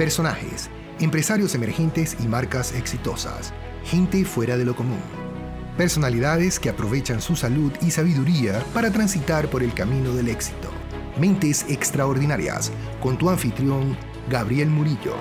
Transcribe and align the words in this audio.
Personajes, 0.00 0.70
empresarios 0.98 1.54
emergentes 1.54 2.16
y 2.24 2.26
marcas 2.26 2.74
exitosas, 2.74 3.52
gente 3.84 4.24
fuera 4.24 4.56
de 4.56 4.64
lo 4.64 4.74
común. 4.74 5.02
Personalidades 5.76 6.58
que 6.58 6.70
aprovechan 6.70 7.20
su 7.20 7.36
salud 7.36 7.70
y 7.82 7.90
sabiduría 7.90 8.64
para 8.72 8.90
transitar 8.90 9.48
por 9.48 9.62
el 9.62 9.74
camino 9.74 10.14
del 10.14 10.30
éxito. 10.30 10.70
Mentes 11.20 11.66
extraordinarias, 11.68 12.72
con 13.02 13.18
tu 13.18 13.28
anfitrión, 13.28 13.94
Gabriel 14.30 14.70
Murillo. 14.70 15.16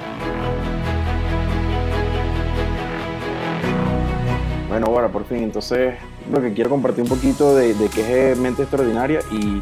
Bueno, 4.70 4.86
ahora 4.88 5.10
por 5.10 5.26
fin, 5.26 5.40
entonces 5.40 5.96
lo 6.32 6.42
que 6.42 6.54
quiero 6.54 6.70
compartir 6.70 7.04
un 7.04 7.10
poquito 7.10 7.54
de, 7.54 7.74
de 7.74 7.90
qué 7.90 8.32
es 8.32 8.38
Mente 8.38 8.62
Extraordinaria 8.62 9.20
y 9.30 9.60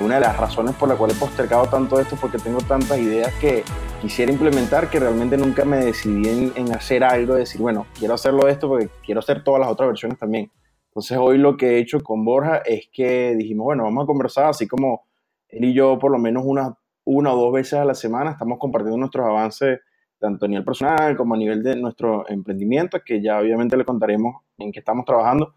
una 0.00 0.16
de 0.16 0.22
las 0.22 0.36
razones 0.36 0.74
por 0.74 0.88
la 0.88 0.96
cual 0.96 1.12
he 1.12 1.14
postergado 1.14 1.66
tanto 1.66 2.00
esto 2.00 2.16
porque 2.20 2.38
tengo 2.38 2.58
tantas 2.58 2.98
ideas 2.98 3.32
que 3.34 3.62
quisiera 4.00 4.32
implementar 4.32 4.90
que 4.90 4.98
realmente 4.98 5.36
nunca 5.36 5.64
me 5.64 5.78
decidí 5.78 6.52
en, 6.56 6.72
hacer 6.72 7.04
algo, 7.04 7.34
decir, 7.34 7.60
bueno, 7.60 7.86
quiero 7.98 8.14
hacerlo 8.14 8.48
esto 8.48 8.68
porque 8.68 8.88
quiero 9.04 9.20
hacer 9.20 9.44
todas 9.44 9.60
las 9.60 9.70
otras 9.70 9.88
versiones 9.88 10.18
también. 10.18 10.50
Entonces 10.88 11.16
hoy 11.18 11.38
lo 11.38 11.56
que 11.56 11.76
he 11.76 11.78
hecho 11.78 12.00
con 12.00 12.24
Borja 12.24 12.58
es 12.58 12.88
que 12.92 13.34
dijimos, 13.36 13.64
bueno, 13.64 13.84
vamos 13.84 14.04
a 14.04 14.06
conversar 14.06 14.46
así 14.46 14.66
como 14.66 15.06
él 15.48 15.64
y 15.64 15.74
yo 15.74 15.98
por 15.98 16.10
lo 16.10 16.18
menos 16.18 16.44
una, 16.44 16.76
una 17.04 17.32
o 17.32 17.36
dos 17.36 17.52
veces 17.52 17.74
a 17.74 17.84
la 17.84 17.94
semana 17.94 18.32
estamos 18.32 18.58
compartiendo 18.58 18.98
nuestros 18.98 19.26
avances 19.26 19.80
tanto 20.18 20.46
a 20.46 20.48
nivel 20.48 20.64
personal 20.64 21.16
como 21.16 21.34
a 21.34 21.38
nivel 21.38 21.62
de 21.62 21.76
nuestro 21.76 22.28
emprendimiento, 22.28 22.98
que 23.04 23.20
ya 23.22 23.38
obviamente 23.38 23.76
le 23.76 23.84
contaremos 23.84 24.42
en 24.58 24.72
qué 24.72 24.78
estamos 24.78 25.04
trabajando, 25.04 25.54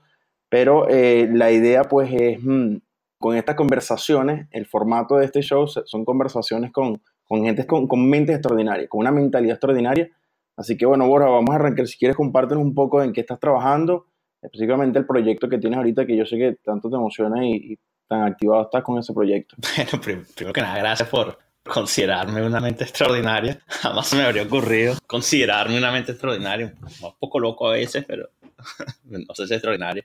pero 0.49 0.87
eh, 0.89 1.29
la 1.31 1.51
idea 1.51 1.83
pues 1.83 2.11
es... 2.13 2.39
Mm, 2.41 2.77
con 3.19 3.35
estas 3.35 3.55
conversaciones, 3.55 4.47
el 4.51 4.65
formato 4.65 5.17
de 5.17 5.25
este 5.25 5.41
show 5.41 5.67
son 5.67 6.05
conversaciones 6.05 6.71
con, 6.71 7.01
con 7.25 7.43
gente 7.43 7.65
con, 7.65 7.87
con 7.87 8.07
mentes 8.07 8.35
extraordinarias, 8.35 8.89
con 8.89 8.99
una 8.99 9.11
mentalidad 9.11 9.55
extraordinaria. 9.55 10.09
Así 10.55 10.77
que 10.77 10.85
bueno, 10.85 11.07
Borja, 11.07 11.29
vamos 11.29 11.51
a 11.51 11.55
arrancar. 11.55 11.87
Si 11.87 11.97
quieres, 11.97 12.17
compártenos 12.17 12.63
un 12.63 12.73
poco 12.73 13.01
en 13.03 13.13
qué 13.13 13.21
estás 13.21 13.39
trabajando, 13.39 14.07
específicamente 14.41 14.99
el 14.99 15.05
proyecto 15.05 15.49
que 15.49 15.57
tienes 15.57 15.77
ahorita, 15.77 16.05
que 16.05 16.17
yo 16.17 16.25
sé 16.25 16.37
que 16.37 16.57
tanto 16.63 16.89
te 16.89 16.95
emociona 16.95 17.45
y, 17.45 17.77
tan 18.07 18.23
activado 18.23 18.63
estás 18.63 18.83
con 18.83 18.97
ese 18.97 19.13
proyecto. 19.13 19.55
Bueno, 19.75 20.01
primero 20.01 20.53
que 20.53 20.61
nada, 20.61 20.77
gracias 20.77 21.09
por 21.09 21.37
considerarme 21.63 22.45
una 22.45 22.59
mente 22.59 22.85
extraordinaria. 22.85 23.59
Jamás 23.67 24.13
me 24.13 24.23
habría 24.23 24.43
ocurrido 24.43 24.95
considerarme 25.05 25.77
una 25.77 25.91
mente 25.91 26.13
extraordinaria. 26.13 26.73
Un 27.01 27.13
poco 27.19 27.39
loco 27.39 27.67
a 27.67 27.73
veces, 27.73 28.05
pero 28.07 28.29
no 29.03 29.35
sé 29.35 29.47
si 29.47 29.53
es 29.53 29.57
extraordinario. 29.57 30.03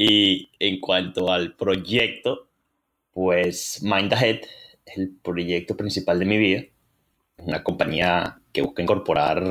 Y 0.00 0.50
en 0.58 0.80
cuanto 0.80 1.30
al 1.30 1.54
proyecto, 1.56 2.48
pues 3.12 3.82
Mind 3.82 4.14
Ahead 4.14 4.40
es 4.86 4.96
el 4.96 5.10
proyecto 5.22 5.76
principal 5.76 6.18
de 6.18 6.24
mi 6.24 6.38
vida. 6.38 6.62
Una 7.36 7.62
compañía 7.62 8.40
que 8.50 8.62
busca 8.62 8.80
incorporar 8.80 9.44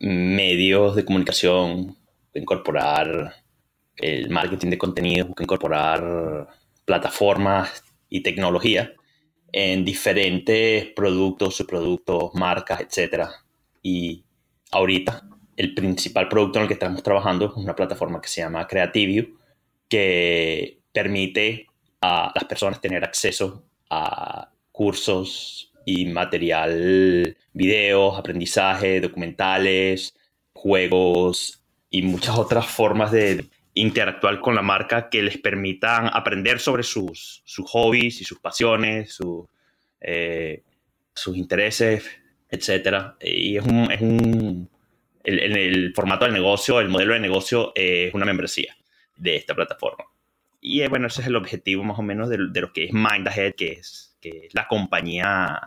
medios 0.00 0.96
de 0.96 1.04
comunicación, 1.04 1.96
incorporar 2.34 3.36
el 3.94 4.28
marketing 4.30 4.70
de 4.70 4.78
contenido, 4.78 5.26
busca 5.26 5.44
incorporar 5.44 6.48
plataformas 6.84 7.84
y 8.08 8.24
tecnología 8.24 8.94
en 9.52 9.84
diferentes 9.84 10.86
productos, 10.86 11.54
subproductos, 11.54 12.34
marcas, 12.34 12.80
etc. 12.80 13.28
Y 13.80 14.24
ahorita 14.72 15.22
el 15.56 15.72
principal 15.72 16.26
producto 16.26 16.58
en 16.58 16.62
el 16.64 16.68
que 16.68 16.74
estamos 16.74 17.00
trabajando 17.04 17.46
es 17.46 17.52
una 17.52 17.76
plataforma 17.76 18.20
que 18.20 18.28
se 18.28 18.40
llama 18.40 18.66
Creativio, 18.66 19.37
que 19.88 20.80
permite 20.92 21.66
a 22.00 22.32
las 22.34 22.44
personas 22.44 22.80
tener 22.80 23.04
acceso 23.04 23.64
a 23.90 24.50
cursos 24.72 25.72
y 25.84 26.06
material, 26.06 27.36
videos, 27.52 28.18
aprendizaje, 28.18 29.00
documentales, 29.00 30.14
juegos 30.52 31.62
y 31.90 32.02
muchas 32.02 32.38
otras 32.38 32.66
formas 32.66 33.10
de 33.10 33.46
interactuar 33.74 34.40
con 34.40 34.54
la 34.54 34.62
marca 34.62 35.08
que 35.08 35.22
les 35.22 35.38
permitan 35.38 36.10
aprender 36.12 36.60
sobre 36.60 36.82
sus, 36.82 37.42
sus 37.44 37.68
hobbies 37.70 38.20
y 38.20 38.24
sus 38.24 38.38
pasiones, 38.38 39.18
eh, 40.00 40.62
sus 41.14 41.36
intereses, 41.36 42.04
etc. 42.50 43.14
Y 43.20 43.56
es 43.56 43.64
un, 43.64 43.90
es 43.90 44.00
un 44.00 44.68
el, 45.24 45.56
el, 45.56 45.94
formato 45.94 46.24
del 46.24 46.34
negocio, 46.34 46.80
el 46.80 46.88
modelo 46.88 47.14
de 47.14 47.20
negocio 47.20 47.72
es 47.74 48.12
una 48.14 48.24
membresía 48.24 48.77
de 49.18 49.36
esta 49.36 49.54
plataforma. 49.54 50.04
Y 50.60 50.82
eh, 50.82 50.88
bueno, 50.88 51.06
ese 51.06 51.20
es 51.20 51.26
el 51.26 51.36
objetivo 51.36 51.84
más 51.84 51.98
o 51.98 52.02
menos 52.02 52.28
de, 52.28 52.38
lo 52.38 52.72
que 52.72 52.86
es 52.86 52.92
Mind 52.92 53.28
Ahead, 53.28 53.54
que 53.54 53.72
es, 53.72 54.16
que 54.20 54.46
es 54.46 54.54
la 54.54 54.66
compañía 54.66 55.60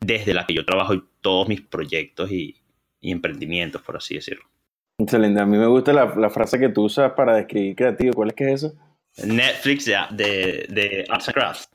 desde 0.00 0.34
la 0.34 0.46
que 0.46 0.54
yo 0.54 0.64
trabajo 0.64 0.94
y 0.94 1.04
todos 1.20 1.48
mis 1.48 1.62
proyectos 1.62 2.30
y, 2.30 2.56
emprendimientos, 3.00 3.82
por 3.82 3.96
así 3.96 4.16
decirlo. 4.16 4.44
Excelente. 4.98 5.40
A 5.40 5.46
mí 5.46 5.56
me 5.56 5.68
gusta 5.68 5.92
la, 5.92 6.30
frase 6.30 6.58
que 6.58 6.70
tú 6.70 6.84
usas 6.84 7.12
para 7.12 7.36
describir 7.36 7.76
creativo. 7.76 8.14
¿Cuál 8.14 8.30
es 8.30 8.34
que 8.34 8.52
es 8.52 8.64
eso? 8.64 8.74
Netflix 9.24 9.86
ya, 9.86 10.08
de, 10.10 10.66
de 10.68 11.06
Arts 11.08 11.28
and 11.28 11.34
Crafts. 11.34 11.70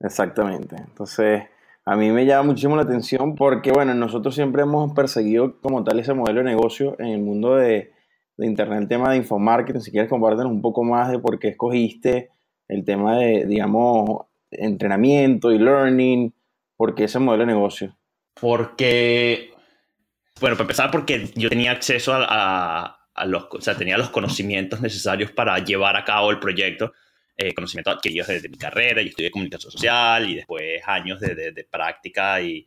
Exactamente. 0.00 0.76
Entonces, 0.76 1.44
a 1.86 1.96
mí 1.96 2.10
me 2.10 2.26
llama 2.26 2.48
muchísimo 2.48 2.76
la 2.76 2.82
atención 2.82 3.36
porque, 3.36 3.72
bueno, 3.72 3.94
nosotros 3.94 4.34
siempre 4.34 4.62
hemos 4.62 4.92
perseguido 4.92 5.60
como 5.60 5.82
tal 5.82 5.98
ese 5.98 6.12
modelo 6.12 6.40
de 6.40 6.50
negocio 6.50 6.94
en 6.98 7.06
el 7.06 7.20
mundo 7.20 7.56
de, 7.56 7.92
de 8.40 8.46
Internet 8.46 8.80
el 8.80 8.88
tema 8.88 9.10
de 9.10 9.18
infomarketing. 9.18 9.80
Si 9.80 9.90
quieres 9.90 10.08
compartirnos 10.08 10.52
un 10.52 10.62
poco 10.62 10.82
más 10.82 11.10
de 11.10 11.18
por 11.18 11.38
qué 11.38 11.48
escogiste 11.48 12.30
el 12.68 12.84
tema 12.84 13.18
de, 13.18 13.44
digamos, 13.46 14.26
entrenamiento 14.50 15.52
y 15.52 15.58
learning, 15.58 16.32
por 16.76 16.94
qué 16.94 17.04
ese 17.04 17.18
modelo 17.18 17.44
de 17.44 17.52
negocio. 17.52 17.96
Porque, 18.40 19.50
bueno, 20.40 20.56
para 20.56 20.64
empezar, 20.64 20.90
porque 20.90 21.30
yo 21.34 21.48
tenía 21.48 21.72
acceso 21.72 22.12
a, 22.14 22.96
los, 23.26 23.48
o 23.50 23.60
sea, 23.60 23.76
tenía 23.76 23.98
los 23.98 24.10
conocimientos 24.10 24.80
necesarios 24.80 25.30
para 25.32 25.58
llevar 25.58 25.96
a 25.96 26.04
cabo 26.04 26.30
el 26.30 26.38
proyecto. 26.38 26.92
Eh, 27.36 27.54
conocimientos 27.54 27.94
adquiridos 27.94 28.28
desde 28.28 28.50
mi 28.50 28.58
carrera, 28.58 29.00
y 29.00 29.08
estudié 29.08 29.30
comunicación 29.30 29.72
social 29.72 30.28
y 30.28 30.34
después 30.34 30.82
años 30.86 31.20
de, 31.20 31.34
de 31.34 31.64
práctica 31.64 32.40
y, 32.42 32.66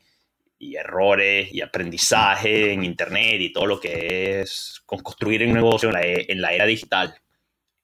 y 0.63 0.75
errores 0.75 1.49
y 1.53 1.61
aprendizaje 1.61 2.73
en 2.73 2.83
Internet 2.83 3.41
y 3.41 3.51
todo 3.51 3.65
lo 3.65 3.79
que 3.79 4.41
es 4.41 4.81
construir 4.85 5.45
un 5.45 5.53
negocio 5.53 5.89
en 5.89 5.93
la, 5.93 6.01
e, 6.01 6.25
en 6.31 6.41
la 6.41 6.53
era 6.53 6.65
digital. 6.65 7.15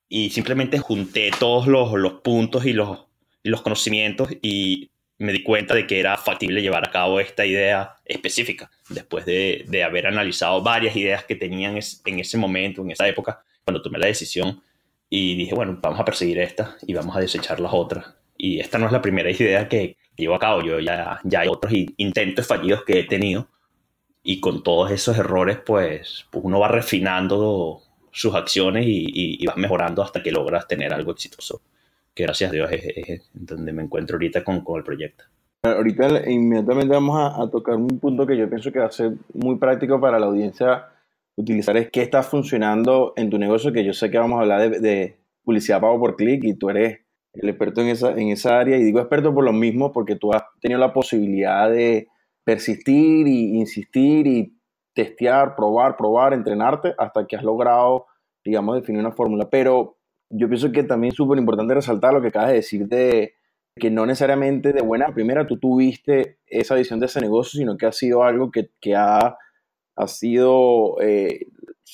Y 0.07 0.29
simplemente 0.31 0.79
junté 0.79 1.31
todos 1.37 1.67
los, 1.67 1.93
los 1.93 2.13
puntos 2.21 2.65
y 2.65 2.73
los, 2.73 3.05
y 3.43 3.49
los 3.49 3.61
conocimientos 3.61 4.29
y 4.41 4.91
me 5.19 5.33
di 5.33 5.43
cuenta 5.43 5.75
de 5.75 5.85
que 5.85 5.99
era 5.99 6.17
factible 6.17 6.61
llevar 6.61 6.87
a 6.87 6.91
cabo 6.91 7.19
esta 7.19 7.45
idea 7.45 7.95
específica, 8.05 8.71
después 8.89 9.25
de, 9.25 9.65
de 9.67 9.83
haber 9.83 10.07
analizado 10.07 10.63
varias 10.63 10.95
ideas 10.95 11.25
que 11.25 11.35
tenían 11.35 11.77
en 12.05 12.19
ese 12.19 12.37
momento, 12.37 12.81
en 12.81 12.91
esa 12.91 13.07
época, 13.07 13.43
cuando 13.63 13.81
tomé 13.81 13.99
la 13.99 14.07
decisión. 14.07 14.63
Y 15.09 15.35
dije, 15.35 15.53
bueno, 15.53 15.77
vamos 15.81 15.99
a 15.99 16.05
perseguir 16.05 16.39
esta 16.39 16.77
y 16.87 16.93
vamos 16.93 17.15
a 17.15 17.19
desechar 17.19 17.59
las 17.59 17.73
otras. 17.73 18.15
Y 18.37 18.59
esta 18.59 18.77
no 18.77 18.85
es 18.85 18.91
la 18.93 19.01
primera 19.01 19.29
idea 19.31 19.67
que, 19.67 19.97
llevo 20.19 20.35
a 20.35 20.39
cabo. 20.39 20.61
Yo 20.61 20.79
ya, 20.79 21.19
ya 21.23 21.41
hay 21.41 21.47
otros 21.47 21.73
intentos 21.97 22.45
fallidos 22.45 22.83
que 22.83 22.99
he 22.99 23.03
tenido 23.03 23.47
y 24.23 24.39
con 24.39 24.63
todos 24.63 24.91
esos 24.91 25.17
errores, 25.17 25.57
pues, 25.65 26.27
pues 26.29 26.43
uno 26.43 26.59
va 26.59 26.67
refinando 26.67 27.81
sus 28.11 28.35
acciones 28.35 28.85
y, 28.87 29.45
va 29.45 29.55
mejorando 29.55 30.01
hasta 30.03 30.21
que 30.21 30.31
logras 30.31 30.67
tener 30.67 30.93
algo 30.93 31.11
exitoso, 31.11 31.61
que 32.13 32.23
gracias 32.23 32.49
a 32.49 32.53
Dios 32.53 32.69
es, 32.71 33.29
donde 33.33 33.71
me 33.71 33.83
encuentro 33.83 34.15
ahorita 34.15 34.43
con, 34.43 34.61
con, 34.61 34.77
el 34.77 34.83
proyecto. 34.83 35.23
Ahorita 35.63 36.29
inmediatamente 36.29 36.93
vamos 36.93 37.39
a, 37.39 37.49
tocar 37.49 37.75
un 37.75 37.99
punto 37.99 38.25
que 38.25 38.37
yo 38.37 38.49
pienso 38.49 38.71
que 38.71 38.79
va 38.79 38.85
a 38.85 38.91
ser 38.91 39.13
muy 39.33 39.57
práctico 39.57 39.99
para 39.99 40.19
la 40.19 40.27
audiencia 40.27 40.87
utilizar, 41.35 41.77
es 41.77 41.89
qué 41.89 42.01
está 42.01 42.21
funcionando 42.21 43.13
en 43.15 43.29
tu 43.29 43.37
negocio, 43.37 43.71
que 43.71 43.85
yo 43.85 43.93
sé 43.93 44.11
que 44.11 44.17
vamos 44.17 44.39
a 44.39 44.41
hablar 44.41 44.69
de, 44.69 44.79
de 44.79 45.17
publicidad 45.43 45.79
pago 45.79 45.99
por 45.99 46.17
clic 46.17 46.43
y 46.43 46.55
tú 46.55 46.69
eres 46.69 46.99
el 47.41 47.49
experto 47.49 47.81
en 47.81 47.87
esa, 47.87 48.11
en 48.11 48.29
esa 48.29 48.59
área. 48.59 48.77
Y 48.77 48.83
digo 48.83 48.99
experto 48.99 49.33
por 49.33 49.43
lo 49.43 49.53
mismo, 49.53 49.91
porque 49.91 50.15
tú 50.15 50.33
has 50.33 50.43
tenido 50.61 50.79
la 50.79 50.93
posibilidad 50.93 51.69
de 51.69 52.07
persistir 52.43 53.27
y 53.27 53.57
insistir 53.57 54.27
y 54.27 54.55
testear, 54.93 55.55
probar, 55.55 55.95
probar, 55.95 56.33
entrenarte 56.33 56.93
hasta 56.97 57.25
que 57.25 57.35
has 57.35 57.43
logrado, 57.43 58.07
digamos, 58.43 58.75
definir 58.75 58.99
una 58.99 59.11
fórmula. 59.11 59.49
Pero 59.49 59.97
yo 60.29 60.47
pienso 60.47 60.71
que 60.71 60.83
también 60.83 61.11
es 61.11 61.15
súper 61.15 61.39
importante 61.39 61.73
resaltar 61.73 62.13
lo 62.13 62.21
que 62.21 62.27
acabas 62.27 62.49
de 62.49 62.55
decir 62.55 62.87
de 62.87 63.33
que 63.75 63.89
no 63.89 64.05
necesariamente 64.05 64.73
de 64.73 64.81
buena 64.81 65.13
primera 65.13 65.47
tú 65.47 65.57
tuviste 65.57 66.39
esa 66.47 66.75
visión 66.75 66.99
de 66.99 67.05
ese 67.05 67.21
negocio, 67.21 67.57
sino 67.57 67.77
que 67.77 67.85
ha 67.85 67.91
sido 67.91 68.23
algo 68.23 68.51
que, 68.51 68.71
que 68.81 68.95
ha, 68.95 69.37
ha 69.95 70.07
sido, 70.07 70.99
eh, 71.01 71.47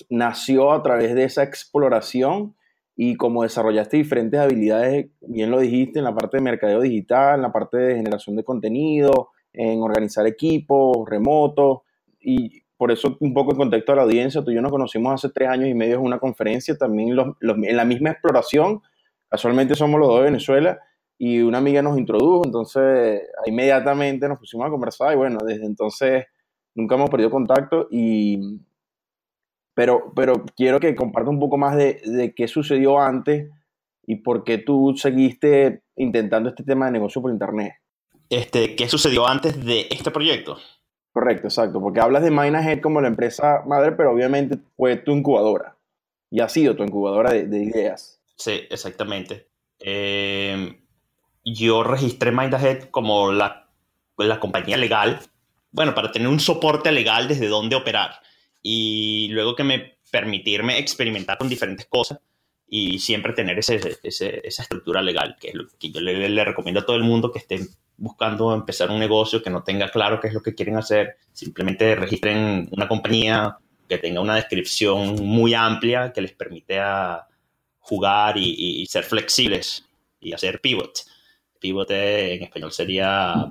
nació 0.10 0.72
a 0.72 0.82
través 0.82 1.14
de 1.14 1.26
esa 1.26 1.44
exploración 1.44 2.55
y 2.96 3.16
como 3.16 3.44
desarrollaste 3.44 3.98
diferentes 3.98 4.40
habilidades, 4.40 5.08
bien 5.22 5.52
lo 5.52 5.60
dijiste, 5.60 6.00
en 6.00 6.06
la 6.06 6.16
parte 6.16 6.38
de 6.38 6.44
mercadeo 6.44 6.80
digital, 6.80 7.36
en 7.36 7.42
la 7.42 7.52
parte 7.52 7.78
de 7.78 7.96
generación 7.96 8.38
de 8.38 8.44
contenido, 8.44 9.32
en 9.52 9.82
organizar 9.82 10.26
equipos 10.28 10.98
remotos 11.08 11.80
y 12.20 12.62
por 12.78 12.92
eso 12.92 13.18
un 13.20 13.34
poco 13.34 13.52
en 13.52 13.58
contexto 13.58 13.92
a 13.92 13.98
la 13.98 14.04
audiencia, 14.04 14.44
tú 14.44 14.52
y 14.52 14.56
yo 14.56 14.62
nos 14.62 14.72
conocimos 14.72 15.14
hace 15.14 15.30
tres 15.34 15.50
años 15.50 15.70
y 15.70 15.74
medio 15.74 15.96
en 15.96 16.02
una 16.02 16.20
conferencia, 16.20 16.78
también 16.78 17.18
en 17.42 17.78
la 17.78 17.86
misma 17.86 18.12
exploración, 18.12 18.82
casualmente 19.30 19.76
somos 19.76 20.00
los 20.00 20.10
dos 20.10 20.20
de 20.20 20.26
Venezuela 20.26 20.80
y 21.18 21.42
una 21.42 21.58
amiga 21.58 21.82
nos 21.82 21.98
introdujo, 21.98 22.44
entonces 22.46 23.22
inmediatamente 23.46 24.28
nos 24.28 24.40
pusimos 24.40 24.68
a 24.68 24.70
conversar 24.70 25.14
y 25.14 25.18
bueno, 25.18 25.40
desde 25.46 25.66
entonces 25.66 26.26
nunca 26.74 26.96
hemos 26.96 27.10
perdido 27.10 27.30
contacto 27.30 27.88
y... 27.92 28.62
Pero, 29.76 30.12
pero 30.16 30.44
quiero 30.56 30.80
que 30.80 30.96
comparta 30.96 31.30
un 31.30 31.40
poco 31.40 31.58
más 31.58 31.76
de, 31.76 32.02
de 32.06 32.34
qué 32.34 32.48
sucedió 32.48 33.00
antes 33.00 33.50
y 34.08 34.16
por 34.18 34.44
qué 34.44 34.58
tú 34.58 34.96
seguiste 34.98 35.84
intentando 35.96 36.50
este 36.50 36.64
tema 36.64 36.88
de 36.88 36.94
negocio 36.94 37.22
por 37.22 37.32
internet. 37.32 37.74
Este, 38.30 38.76
¿Qué 38.76 38.88
sucedió 38.90 39.28
antes 39.28 39.64
de 39.64 39.88
este 39.92 40.12
proyecto? 40.12 40.58
Correcto, 41.12 41.48
exacto, 41.48 41.80
porque 41.80 42.00
hablas 42.00 42.24
de 42.24 42.32
Minahead 42.32 42.82
como 42.82 43.00
la 43.02 43.08
empresa 43.08 43.64
madre, 43.66 43.92
pero 43.94 44.12
obviamente 44.12 44.58
fue 44.76 44.98
tu 44.98 45.12
incubadora 45.12 45.78
y 46.30 46.42
ha 46.42 46.50
sido 46.50 46.76
tu 46.76 46.84
incubadora 46.84 47.32
de, 47.32 47.46
de 47.46 47.64
ideas. 47.64 48.20
Sí, 48.36 48.64
exactamente. 48.70 49.48
Eh, 49.80 50.78
yo 51.44 51.84
registré 51.84 52.32
Minahead 52.32 52.90
como 52.90 53.32
la, 53.32 53.70
la 54.18 54.40
compañía 54.40 54.78
legal, 54.78 55.20
bueno, 55.72 55.94
para 55.94 56.12
tener 56.12 56.28
un 56.28 56.40
soporte 56.40 56.92
legal 56.92 57.28
desde 57.28 57.48
dónde 57.48 57.76
operar 57.76 58.20
y 58.68 59.28
luego 59.30 59.56
que 59.56 59.64
me 59.64 59.98
permitirme 60.10 60.80
experimentar 60.80 61.38
con 61.38 61.48
diferentes 61.48 61.86
cosas 61.86 62.20
y 62.68 62.98
siempre 62.98 63.34
tener 63.34 63.60
ese, 63.60 63.80
ese, 64.02 64.42
esa 64.44 64.64
estructura 64.64 65.04
legal, 65.04 65.36
que 65.40 65.50
es 65.50 65.54
lo 65.54 65.68
que 65.78 65.92
yo 65.92 66.02
le, 66.02 66.28
le, 66.28 66.44
recomiendo 66.44 66.80
a 66.80 66.86
todo 66.86 66.96
el 66.96 67.04
mundo 67.04 67.32
que 67.32 67.38
esté 67.38 67.60
buscando 67.96 68.56
empezar 68.56 68.90
un 68.90 69.00
negocio, 69.00 69.44
que 69.44 69.52
no 69.52 69.62
tenga 69.62 69.92
claro 69.92 70.20
qué 70.20 70.30
es 70.30 70.34
lo 70.34 70.42
que 70.42 70.56
quieren 70.56 70.78
hacer, 70.78 71.18
simplemente 71.32 71.94
registren 71.94 72.68
una 72.72 72.88
compañía 72.88 73.60
que 73.88 74.00
tenga 74.00 74.20
una 74.20 74.34
descripción 74.34 75.14
muy 75.24 75.54
amplia 75.54 76.12
que 76.12 76.22
les 76.22 76.32
permite 76.32 76.80
a 76.80 77.28
jugar 77.78 78.36
y, 78.36 78.82
y 78.82 78.86
ser 78.88 79.04
flexibles 79.04 79.86
y 80.20 80.34
hacer 80.34 80.60
pivot. 80.60 81.02
Pivot 81.60 81.92
en 81.92 82.42
español 82.42 82.72
sería 82.72 83.46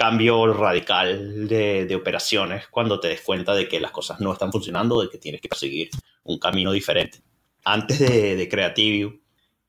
cambio 0.00 0.50
radical 0.54 1.46
de, 1.46 1.94
operaciones 1.94 2.68
cuando 2.68 2.98
te 2.98 3.08
des 3.08 3.20
cuenta 3.20 3.54
de 3.54 3.68
que 3.68 3.78
las 3.80 3.90
cosas 3.90 4.18
no 4.18 4.32
están 4.32 4.50
funcionando, 4.50 5.02
de 5.02 5.10
que 5.10 5.18
tienes 5.18 5.42
que 5.42 5.48
seguir 5.54 5.90
un 6.24 6.38
camino 6.38 6.72
diferente 6.72 7.20
antes 7.66 7.98
de, 7.98 8.34
de 8.34 8.48
Creativio, 8.48 9.20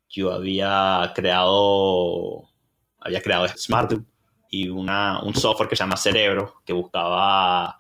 yo 0.07 0.31
había 0.31 1.11
creado, 1.13 2.49
había 2.97 3.21
creado 3.21 3.45
SmartDo 3.49 4.05
y 4.49 4.69
una, 4.69 5.21
un 5.21 5.35
software 5.35 5.67
que 5.67 5.75
se 5.75 5.83
llama 5.83 5.97
Cerebro, 5.97 6.61
que 6.65 6.71
buscaba 6.71 7.77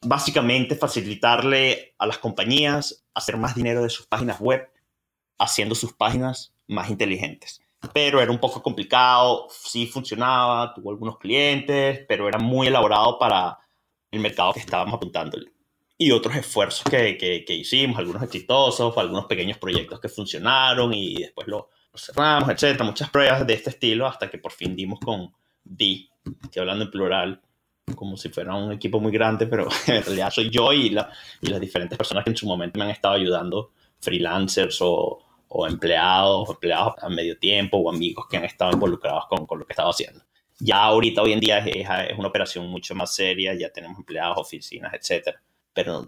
básicamente 0.00 0.76
facilitarle 0.76 1.94
a 1.98 2.06
las 2.06 2.16
compañías 2.16 3.04
hacer 3.12 3.36
más 3.36 3.54
dinero 3.54 3.82
de 3.82 3.90
sus 3.90 4.06
páginas 4.06 4.40
web, 4.40 4.70
haciendo 5.38 5.74
sus 5.74 5.92
páginas 5.92 6.54
más 6.66 6.88
inteligentes. 6.88 7.60
Pero 7.92 8.20
era 8.20 8.30
un 8.30 8.38
poco 8.38 8.62
complicado, 8.62 9.46
sí 9.50 9.86
funcionaba, 9.86 10.72
tuvo 10.74 10.90
algunos 10.90 11.18
clientes, 11.18 12.04
pero 12.08 12.28
era 12.28 12.38
muy 12.38 12.68
elaborado 12.68 13.18
para 13.18 13.58
el 14.10 14.20
mercado 14.20 14.52
que 14.52 14.60
estábamos 14.60 14.94
apuntándole. 14.94 15.52
Y 15.96 16.10
otros 16.10 16.34
esfuerzos 16.36 16.84
que, 16.84 17.16
que, 17.16 17.44
que, 17.44 17.54
hicimos, 17.54 17.98
algunos 17.98 18.22
exitosos, 18.22 18.96
algunos 18.96 19.26
pequeños 19.26 19.58
proyectos 19.58 20.00
que 20.00 20.08
funcionaron 20.08 20.92
y 20.92 21.14
después 21.14 21.46
lo, 21.46 21.70
lo, 21.92 21.98
cerramos, 21.98 22.48
etcétera, 22.48 22.84
muchas 22.84 23.10
pruebas 23.10 23.46
de 23.46 23.54
este 23.54 23.70
estilo 23.70 24.06
hasta 24.06 24.28
que 24.28 24.38
por 24.38 24.52
fin 24.52 24.74
dimos 24.74 24.98
con 24.98 25.32
D, 25.62 26.08
estoy 26.42 26.60
hablando 26.60 26.84
en 26.84 26.90
plural, 26.90 27.40
como 27.94 28.16
si 28.16 28.28
fuera 28.28 28.54
un 28.54 28.72
equipo 28.72 28.98
muy 28.98 29.12
grande, 29.12 29.46
pero 29.46 29.68
en 29.86 30.02
realidad 30.02 30.30
soy 30.30 30.50
yo 30.50 30.72
y, 30.72 30.90
la, 30.90 31.10
y 31.40 31.48
las 31.48 31.60
diferentes 31.60 31.96
personas 31.96 32.24
que 32.24 32.30
en 32.30 32.36
su 32.36 32.46
momento 32.46 32.78
me 32.78 32.86
han 32.86 32.90
estado 32.90 33.14
ayudando, 33.14 33.72
freelancers 34.00 34.78
o, 34.80 35.20
o 35.48 35.66
empleados, 35.66 36.48
empleados 36.50 36.94
a 37.00 37.08
medio 37.08 37.38
tiempo 37.38 37.78
o 37.78 37.90
amigos 37.90 38.26
que 38.28 38.36
han 38.36 38.44
estado 38.44 38.72
involucrados 38.72 39.24
con, 39.28 39.46
con 39.46 39.58
lo 39.58 39.66
que 39.66 39.72
estaba 39.72 39.90
haciendo. 39.90 40.22
Ya 40.58 40.82
ahorita, 40.82 41.22
hoy 41.22 41.32
en 41.32 41.40
día, 41.40 41.58
es, 41.58 41.86
es 42.10 42.18
una 42.18 42.28
operación 42.28 42.68
mucho 42.68 42.94
más 42.94 43.14
seria, 43.14 43.54
ya 43.54 43.70
tenemos 43.70 43.98
empleados, 43.98 44.38
oficinas, 44.38 44.92
etcétera 44.94 45.40
pero 45.74 46.06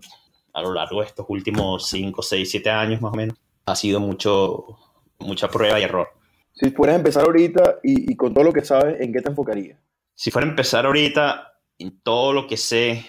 a 0.54 0.62
lo 0.62 0.72
largo 0.72 1.00
de 1.00 1.08
estos 1.08 1.26
últimos 1.28 1.88
5, 1.90 2.22
6, 2.22 2.50
7 2.50 2.70
años 2.70 3.02
más 3.02 3.12
o 3.12 3.16
menos, 3.16 3.36
ha 3.66 3.74
sido 3.74 4.00
mucho, 4.00 4.78
mucha 5.18 5.48
prueba 5.48 5.78
y 5.78 5.82
error. 5.82 6.08
Si 6.52 6.70
fueras 6.70 6.94
a 6.94 6.98
empezar 6.98 7.24
ahorita 7.24 7.80
y, 7.82 8.10
y, 8.10 8.16
con 8.16 8.32
todo 8.32 8.44
lo 8.44 8.52
que 8.52 8.64
sabes, 8.64 8.98
¿en 9.00 9.12
qué 9.12 9.20
te 9.20 9.28
enfocarías? 9.28 9.78
Si 10.14 10.30
fuera 10.30 10.46
a 10.46 10.50
empezar 10.50 10.86
ahorita, 10.86 11.52
en 11.78 12.00
todo 12.00 12.32
lo 12.32 12.46
que 12.46 12.56
sé, 12.56 13.04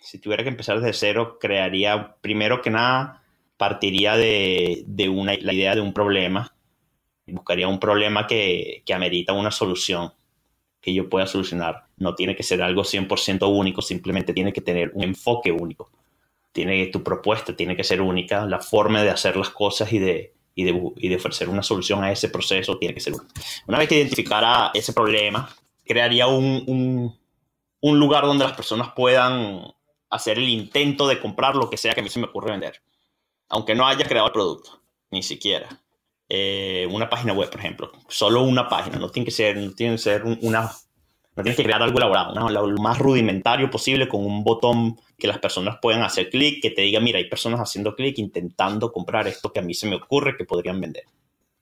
si 0.00 0.18
tuviera 0.18 0.44
que 0.44 0.50
empezar 0.50 0.78
desde 0.78 0.92
cero, 0.92 1.38
crearía, 1.40 2.14
primero 2.20 2.62
que 2.62 2.70
nada, 2.70 3.24
partiría 3.58 4.16
de, 4.16 4.84
de 4.86 5.08
una, 5.10 5.34
la 5.40 5.52
idea 5.52 5.74
de 5.74 5.82
un 5.82 5.92
problema. 5.92 6.54
Buscaría 7.26 7.68
un 7.68 7.78
problema 7.78 8.26
que, 8.26 8.82
que 8.86 8.94
amerita 8.94 9.34
una 9.34 9.50
solución 9.50 10.14
que 10.80 10.94
yo 10.94 11.10
pueda 11.10 11.26
solucionar. 11.26 11.88
No 11.98 12.14
tiene 12.14 12.34
que 12.34 12.42
ser 12.42 12.62
algo 12.62 12.82
100% 12.82 13.46
único, 13.54 13.82
simplemente 13.82 14.32
tiene 14.32 14.52
que 14.52 14.62
tener 14.62 14.92
un 14.94 15.04
enfoque 15.04 15.52
único. 15.52 15.90
Tiene, 16.52 16.86
tu 16.86 17.02
propuesta 17.02 17.54
tiene 17.54 17.76
que 17.76 17.84
ser 17.84 18.00
única, 18.00 18.46
la 18.46 18.60
forma 18.60 19.02
de 19.02 19.10
hacer 19.10 19.36
las 19.36 19.50
cosas 19.50 19.92
y 19.92 19.98
de, 19.98 20.32
y 20.54 20.64
de, 20.64 20.92
y 20.96 21.08
de 21.08 21.16
ofrecer 21.16 21.48
una 21.48 21.62
solución 21.62 22.02
a 22.04 22.12
ese 22.12 22.30
proceso 22.30 22.78
tiene 22.78 22.94
que 22.94 23.00
ser 23.00 23.12
única. 23.12 23.34
Una 23.66 23.78
vez 23.78 23.88
que 23.88 23.98
identificara 23.98 24.70
ese 24.72 24.92
problema, 24.92 25.48
crearía 25.84 26.26
un, 26.28 26.64
un, 26.66 27.18
un 27.80 27.98
lugar 27.98 28.24
donde 28.24 28.44
las 28.44 28.54
personas 28.54 28.90
puedan 28.94 29.62
hacer 30.10 30.38
el 30.38 30.48
intento 30.48 31.06
de 31.06 31.20
comprar 31.20 31.54
lo 31.54 31.68
que 31.68 31.76
sea 31.76 31.92
que 31.92 32.00
a 32.00 32.02
mí 32.02 32.08
se 32.08 32.20
me 32.20 32.26
ocurre 32.26 32.52
vender, 32.52 32.80
aunque 33.48 33.74
no 33.74 33.86
haya 33.86 34.06
creado 34.06 34.26
el 34.26 34.32
producto, 34.32 34.80
ni 35.10 35.22
siquiera 35.22 35.68
eh, 36.28 36.86
una 36.90 37.08
página 37.08 37.32
web, 37.32 37.50
por 37.50 37.60
ejemplo. 37.60 37.92
Solo 38.08 38.42
una 38.42 38.68
página, 38.68 38.98
no 38.98 39.10
tiene 39.10 39.24
que 39.24 39.30
ser, 39.30 39.56
no 39.56 39.72
tiene 39.72 39.94
que 39.94 40.02
ser 40.02 40.24
una, 40.24 40.62
no 40.62 41.42
tienes 41.42 41.56
que 41.56 41.64
crear 41.64 41.82
algo 41.82 41.98
elaborado, 41.98 42.34
¿no? 42.34 42.50
lo 42.50 42.82
más 42.82 42.98
rudimentario 42.98 43.70
posible 43.70 44.08
con 44.08 44.24
un 44.24 44.44
botón 44.44 45.00
que 45.16 45.26
las 45.26 45.38
personas 45.38 45.78
puedan 45.80 46.02
hacer 46.02 46.28
clic, 46.28 46.60
que 46.60 46.70
te 46.70 46.82
diga, 46.82 47.00
mira, 47.00 47.18
hay 47.18 47.28
personas 47.28 47.60
haciendo 47.60 47.94
clic 47.94 48.18
intentando 48.18 48.92
comprar 48.92 49.26
esto 49.26 49.52
que 49.52 49.60
a 49.60 49.62
mí 49.62 49.74
se 49.74 49.88
me 49.88 49.96
ocurre 49.96 50.36
que 50.36 50.44
podrían 50.44 50.80
vender. 50.80 51.04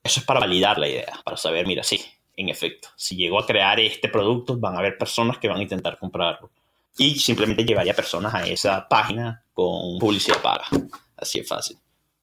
Eso 0.03 0.21
es 0.21 0.27
para 0.27 0.41
validar 0.41 0.79
la 0.79 0.89
idea, 0.89 1.21
para 1.25 1.37
saber, 1.37 1.67
mira, 1.67 1.83
sí, 1.83 2.01
en 2.37 2.49
efecto, 2.49 2.89
si 2.97 3.17
llego 3.17 3.39
a 3.39 3.47
crear 3.47 3.81
este 3.81 4.09
producto, 4.09 4.57
van 4.57 4.75
a 4.75 4.79
haber 4.81 4.99
personas 4.99 5.39
que 5.39 5.49
van 5.49 5.59
a 5.59 5.63
intentar 5.63 5.99
comprarlo. 5.99 6.51
Y 6.99 7.15
simplemente 7.17 7.65
llevaría 7.65 7.95
personas 7.95 8.35
a 8.35 8.47
esa 8.47 8.87
página 8.89 9.43
con 9.53 9.99
publicidad 9.99 10.41
paga. 10.43 10.65
Así 11.17 11.39
es 11.39 11.49
fácil 11.49 11.79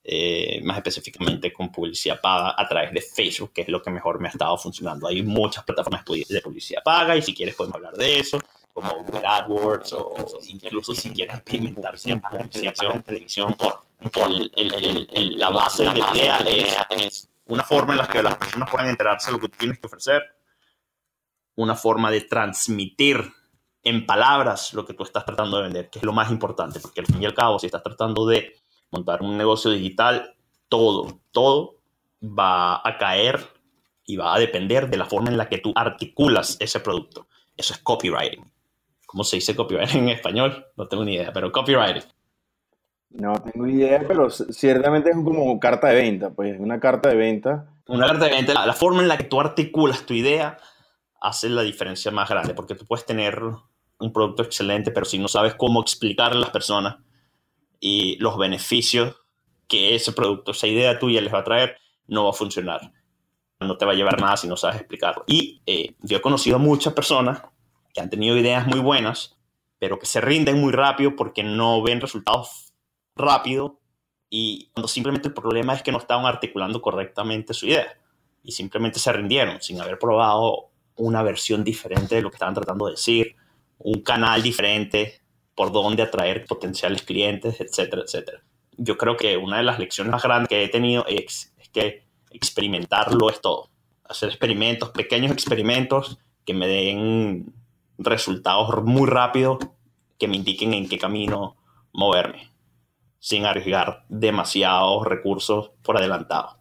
eh, 0.05 0.59
más 0.63 0.77
específicamente 0.77 1.53
con 1.53 1.71
publicidad 1.71 2.19
paga 2.19 2.55
a 2.57 2.67
través 2.67 2.91
de 2.91 3.01
Facebook, 3.01 3.53
que 3.53 3.61
es 3.61 3.69
lo 3.69 3.81
que 3.81 3.89
mejor 3.89 4.19
me 4.19 4.27
ha 4.27 4.31
estado 4.31 4.57
funcionando. 4.57 5.07
Hay 5.07 5.23
muchas 5.23 5.63
plataformas 5.63 6.03
de 6.05 6.41
publicidad 6.41 6.83
paga 6.83 7.15
y 7.15 7.21
si 7.21 7.33
quieres 7.33 7.55
podemos 7.55 7.77
hablar 7.77 7.93
de 7.93 8.19
eso, 8.19 8.37
como 8.73 8.95
Google 8.95 9.25
AdWords 9.25 9.93
o 9.93 10.13
incluso 10.49 10.93
si 10.93 11.11
quieres 11.11 11.35
experimentar 11.35 11.97
siempre 11.97 12.37
en 12.41 12.49
televisión 13.03 13.53
por, 13.53 13.83
por 14.11 14.29
la 14.29 15.49
base 15.49 15.83
de 15.83 15.93
la 15.93 16.11
idea 16.13 16.39
es, 16.89 17.29
una 17.45 17.63
forma 17.63 17.93
en 17.93 17.99
la 17.99 18.07
que 18.07 18.21
las 18.21 18.35
personas 18.35 18.69
puedan 18.69 18.89
enterarse 18.89 19.27
de 19.27 19.37
lo 19.37 19.39
que 19.39 19.49
tienes 19.49 19.79
que 19.79 19.87
ofrecer, 19.87 20.21
una 21.55 21.75
forma 21.75 22.11
de 22.11 22.21
transmitir 22.21 23.21
en 23.83 24.05
palabras 24.05 24.73
lo 24.73 24.85
que 24.85 24.93
tú 24.93 25.03
estás 25.03 25.25
tratando 25.25 25.57
de 25.57 25.63
vender, 25.63 25.89
que 25.89 25.99
es 25.99 26.05
lo 26.05 26.13
más 26.13 26.29
importante, 26.31 26.79
porque 26.79 27.01
al 27.01 27.05
fin 27.05 27.21
y 27.21 27.25
al 27.25 27.33
cabo, 27.33 27.59
si 27.59 27.67
estás 27.67 27.83
tratando 27.83 28.25
de 28.25 28.62
montar 28.93 29.21
un 29.21 29.37
negocio 29.37 29.71
digital, 29.71 30.35
todo, 30.69 31.19
todo 31.31 31.75
va 32.23 32.81
a 32.87 32.97
caer 32.97 33.39
y 34.05 34.15
va 34.15 34.35
a 34.35 34.39
depender 34.39 34.89
de 34.89 34.97
la 34.97 35.05
forma 35.05 35.29
en 35.29 35.37
la 35.37 35.49
que 35.49 35.57
tú 35.57 35.73
articulas 35.75 36.57
ese 36.59 36.79
producto. 36.79 37.27
Eso 37.57 37.73
es 37.73 37.79
copywriting. 37.79 38.45
¿Cómo 39.05 39.23
se 39.23 39.37
dice 39.37 39.55
copywriting 39.55 40.03
en 40.03 40.09
español? 40.09 40.65
No 40.77 40.87
tengo 40.87 41.03
ni 41.03 41.15
idea, 41.15 41.33
pero 41.33 41.51
copywriting. 41.51 42.03
No 43.09 43.33
tengo 43.33 43.67
idea, 43.67 44.03
pero 44.07 44.29
ciertamente 44.29 45.09
es 45.09 45.15
como 45.15 45.59
carta 45.59 45.87
de 45.87 45.95
venta, 45.95 46.31
pues 46.31 46.59
una 46.59 46.79
carta 46.79 47.09
de 47.09 47.15
venta. 47.15 47.69
Una 47.87 48.07
carta 48.07 48.25
de 48.25 48.31
venta, 48.31 48.53
la, 48.53 48.65
la 48.65 48.73
forma 48.73 49.01
en 49.01 49.07
la 49.07 49.17
que 49.17 49.25
tú 49.25 49.39
articulas 49.39 50.05
tu 50.05 50.13
idea 50.13 50.57
hace 51.21 51.49
la 51.49 51.61
diferencia 51.61 52.11
más 52.11 52.29
grande, 52.29 52.53
porque 52.53 52.75
tú 52.75 52.85
puedes 52.85 53.05
tener 53.05 53.39
un 53.99 54.13
producto 54.13 54.43
excelente, 54.43 54.91
pero 54.91 55.05
si 55.05 55.19
no 55.19 55.27
sabes 55.27 55.55
cómo 55.55 55.81
explicarle 55.81 56.37
a 56.37 56.41
las 56.41 56.49
personas 56.49 56.97
y 57.85 58.15
los 58.15 58.37
beneficios 58.37 59.17
que 59.67 59.93
ese 59.93 60.13
producto, 60.13 60.51
esa 60.51 60.67
idea 60.67 60.97
tuya 60.99 61.19
les 61.19 61.33
va 61.33 61.39
a 61.39 61.43
traer, 61.43 61.77
no 62.07 62.23
va 62.23 62.29
a 62.29 62.33
funcionar. 62.33 62.93
No 63.59 63.75
te 63.77 63.83
va 63.83 63.91
a 63.91 63.95
llevar 63.95 64.21
nada 64.21 64.37
si 64.37 64.47
no 64.47 64.55
sabes 64.55 64.77
explicarlo. 64.77 65.25
Y 65.27 65.61
eh, 65.65 65.93
yo 65.99 66.15
he 66.15 66.21
conocido 66.21 66.55
a 66.55 66.59
muchas 66.59 66.93
personas 66.93 67.41
que 67.93 67.99
han 67.99 68.09
tenido 68.09 68.37
ideas 68.37 68.65
muy 68.67 68.79
buenas, 68.79 69.37
pero 69.79 69.99
que 69.99 70.05
se 70.05 70.21
rinden 70.21 70.61
muy 70.61 70.71
rápido 70.71 71.17
porque 71.17 71.43
no 71.43 71.81
ven 71.81 71.99
resultados 71.99 72.73
rápido 73.17 73.81
y 74.29 74.69
cuando 74.73 74.87
simplemente 74.87 75.27
el 75.27 75.33
problema 75.33 75.73
es 75.73 75.83
que 75.83 75.91
no 75.91 75.97
estaban 75.97 76.25
articulando 76.25 76.81
correctamente 76.81 77.53
su 77.53 77.65
idea 77.65 77.99
y 78.43 78.53
simplemente 78.53 78.97
se 78.97 79.11
rindieron 79.11 79.61
sin 79.61 79.81
haber 79.81 79.99
probado 79.99 80.69
una 80.95 81.21
versión 81.21 81.65
diferente 81.65 82.15
de 82.15 82.21
lo 82.21 82.29
que 82.29 82.37
estaban 82.37 82.55
tratando 82.55 82.85
de 82.85 82.91
decir, 82.91 83.35
un 83.79 84.01
canal 84.01 84.41
diferente, 84.41 85.22
por 85.55 85.71
dónde 85.71 86.03
atraer 86.03 86.45
potenciales 86.45 87.03
clientes, 87.03 87.59
etcétera, 87.61 88.03
etcétera. 88.03 88.41
Yo 88.77 88.97
creo 88.97 89.17
que 89.17 89.37
una 89.37 89.57
de 89.57 89.63
las 89.63 89.79
lecciones 89.79 90.11
más 90.11 90.23
grandes 90.23 90.49
que 90.49 90.63
he 90.63 90.67
tenido 90.67 91.05
es, 91.07 91.53
es 91.57 91.69
que 91.69 92.03
experimentarlo 92.31 93.29
es 93.29 93.41
todo. 93.41 93.69
Hacer 94.03 94.29
experimentos, 94.29 94.89
pequeños 94.89 95.31
experimentos 95.31 96.17
que 96.45 96.53
me 96.53 96.67
den 96.67 97.53
resultados 97.97 98.83
muy 98.83 99.07
rápido, 99.07 99.59
que 100.17 100.27
me 100.27 100.37
indiquen 100.37 100.73
en 100.73 100.89
qué 100.89 100.97
camino 100.97 101.55
moverme, 101.93 102.51
sin 103.19 103.45
arriesgar 103.45 104.05
demasiados 104.09 105.05
recursos 105.05 105.71
por 105.83 105.97
adelantado. 105.97 106.57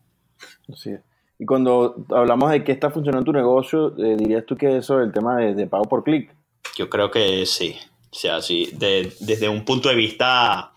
Sí. 0.75 0.93
Y 1.39 1.47
cuando 1.47 2.07
hablamos 2.11 2.53
de 2.53 2.63
qué 2.63 2.73
está 2.73 2.91
funcionando 2.91 3.25
tu 3.25 3.33
negocio, 3.33 3.97
eh, 3.99 4.17
dirías 4.17 4.47
tú 4.47 4.57
que 4.57 4.77
eso 4.77 5.01
es 5.01 5.07
el 5.07 5.13
tema 5.13 5.39
de, 5.39 5.67
pago 5.67 5.85
por 5.85 6.05
clic. 6.05 6.33
Yo 6.77 6.89
creo 6.89 7.11
que 7.11 7.45
sí. 7.47 7.77
O 8.13 8.15
sea, 8.15 8.43
sí, 8.43 8.69
desde 8.73 9.49
un 9.49 9.65
punto 9.65 9.89
de 9.89 9.95
vista 9.95 10.75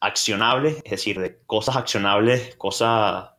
accionable, 0.00 0.76
es 0.84 0.90
decir, 0.90 1.20
de 1.20 1.38
cosas 1.46 1.76
accionables, 1.76 2.56
cosas, 2.56 3.30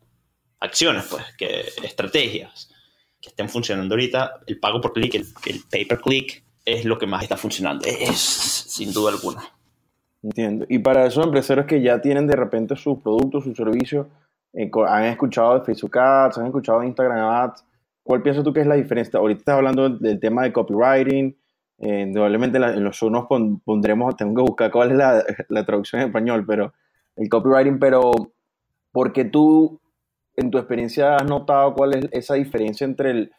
acciones, 0.59 1.05
pues, 1.09 1.25
que 1.37 1.65
estrategias 1.83 2.69
que 3.21 3.29
estén 3.29 3.49
funcionando 3.49 3.95
ahorita, 3.95 4.39
el 4.47 4.59
pago 4.59 4.79
por 4.79 4.93
clic, 4.93 5.15
el, 5.15 5.25
el 5.45 5.61
pay 5.69 5.83
per 5.83 5.99
click, 5.99 6.43
es 6.63 6.85
lo 6.85 6.97
que 6.97 7.07
más 7.07 7.23
está 7.23 7.35
funcionando. 7.35 7.85
Es 7.85 8.19
sin 8.19 8.93
duda 8.93 9.11
alguna. 9.11 9.43
Entiendo. 10.23 10.65
Y 10.69 10.79
para 10.79 11.05
esos 11.05 11.25
empresarios 11.25 11.65
que 11.65 11.81
ya 11.81 11.99
tienen 11.99 12.27
de 12.27 12.37
repente 12.37 12.77
sus 12.77 12.99
productos, 12.99 13.43
sus 13.43 13.57
servicios, 13.57 14.07
eh, 14.53 14.71
han 14.87 15.05
escuchado 15.05 15.59
de 15.59 15.65
Facebook 15.65 15.97
Ads, 15.97 16.37
han 16.37 16.45
escuchado 16.47 16.79
de 16.79 16.87
Instagram 16.87 17.17
Ads, 17.17 17.65
¿cuál 18.03 18.21
piensas 18.21 18.43
tú 18.43 18.53
que 18.53 18.61
es 18.61 18.67
la 18.67 18.75
diferencia? 18.75 19.19
Ahorita 19.19 19.39
estás 19.39 19.55
hablando 19.55 19.89
del 19.89 20.19
tema 20.19 20.43
de 20.43 20.53
copywriting, 20.53 21.35
eh, 21.81 22.09
probablemente 22.11 22.57
en 22.57 22.83
los 22.83 23.01
unos 23.01 23.25
pondremos, 23.63 24.17
tengo 24.17 24.35
que 24.35 24.41
buscar 24.41 24.71
cuál 24.71 24.91
es 24.91 24.97
la, 25.49 25.65
traducción 25.65 26.01
en 26.01 26.07
español, 26.07 26.45
pero 26.45 26.73
el 27.15 27.29
copywriting, 27.29 27.79
pero 27.79 28.11
¿por 28.91 29.13
qué 29.13 29.25
tú 29.25 29.79
en 30.35 30.51
tu 30.51 30.57
experiencia 30.57 31.15
has 31.15 31.25
notado 31.25 31.73
cuál 31.73 31.95
es 31.95 32.07
esa 32.11 32.35
diferencia 32.35 32.85
entre 32.85 33.11
el 33.11 33.31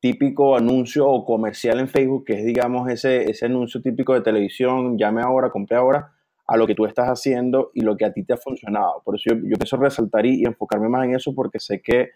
típico 0.00 0.56
anuncio 0.56 1.08
o 1.08 1.24
comercial 1.24 1.80
en 1.80 1.88
Facebook, 1.88 2.24
que 2.24 2.34
es 2.34 2.44
digamos 2.44 2.88
ese, 2.88 3.28
ese 3.30 3.46
anuncio 3.46 3.82
típico 3.82 4.14
de 4.14 4.20
televisión, 4.20 4.96
llame 4.96 5.22
ahora, 5.22 5.50
compre 5.50 5.76
ahora, 5.76 6.12
a 6.46 6.56
lo 6.56 6.66
que 6.66 6.74
tú 6.74 6.86
estás 6.86 7.08
haciendo 7.08 7.72
y 7.74 7.80
lo 7.80 7.96
que 7.96 8.04
a 8.04 8.12
ti 8.12 8.24
te 8.24 8.34
ha 8.34 8.36
funcionado. 8.36 9.02
Por 9.04 9.16
eso 9.16 9.30
yo, 9.30 9.36
yo 9.36 9.56
pienso 9.56 9.76
resaltar 9.76 10.24
y, 10.24 10.44
enfocarme 10.44 10.88
más 10.88 11.04
en 11.04 11.16
eso 11.16 11.34
porque 11.34 11.58
sé 11.58 11.82
que 11.82 12.10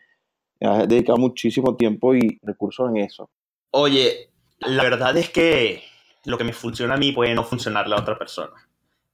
has 0.60 0.88
dedicado 0.88 1.18
muchísimo 1.18 1.76
tiempo 1.76 2.14
y 2.14 2.38
recursos 2.42 2.88
en 2.88 2.98
eso. 2.98 3.28
Oye, 3.72 4.31
la 4.66 4.82
verdad 4.82 5.16
es 5.16 5.30
que 5.30 5.84
lo 6.24 6.38
que 6.38 6.44
me 6.44 6.52
funciona 6.52 6.94
a 6.94 6.98
mí 6.98 7.12
puede 7.12 7.34
no 7.34 7.44
funcionarle 7.44 7.94
a 7.94 8.00
otra 8.00 8.18
persona. 8.18 8.52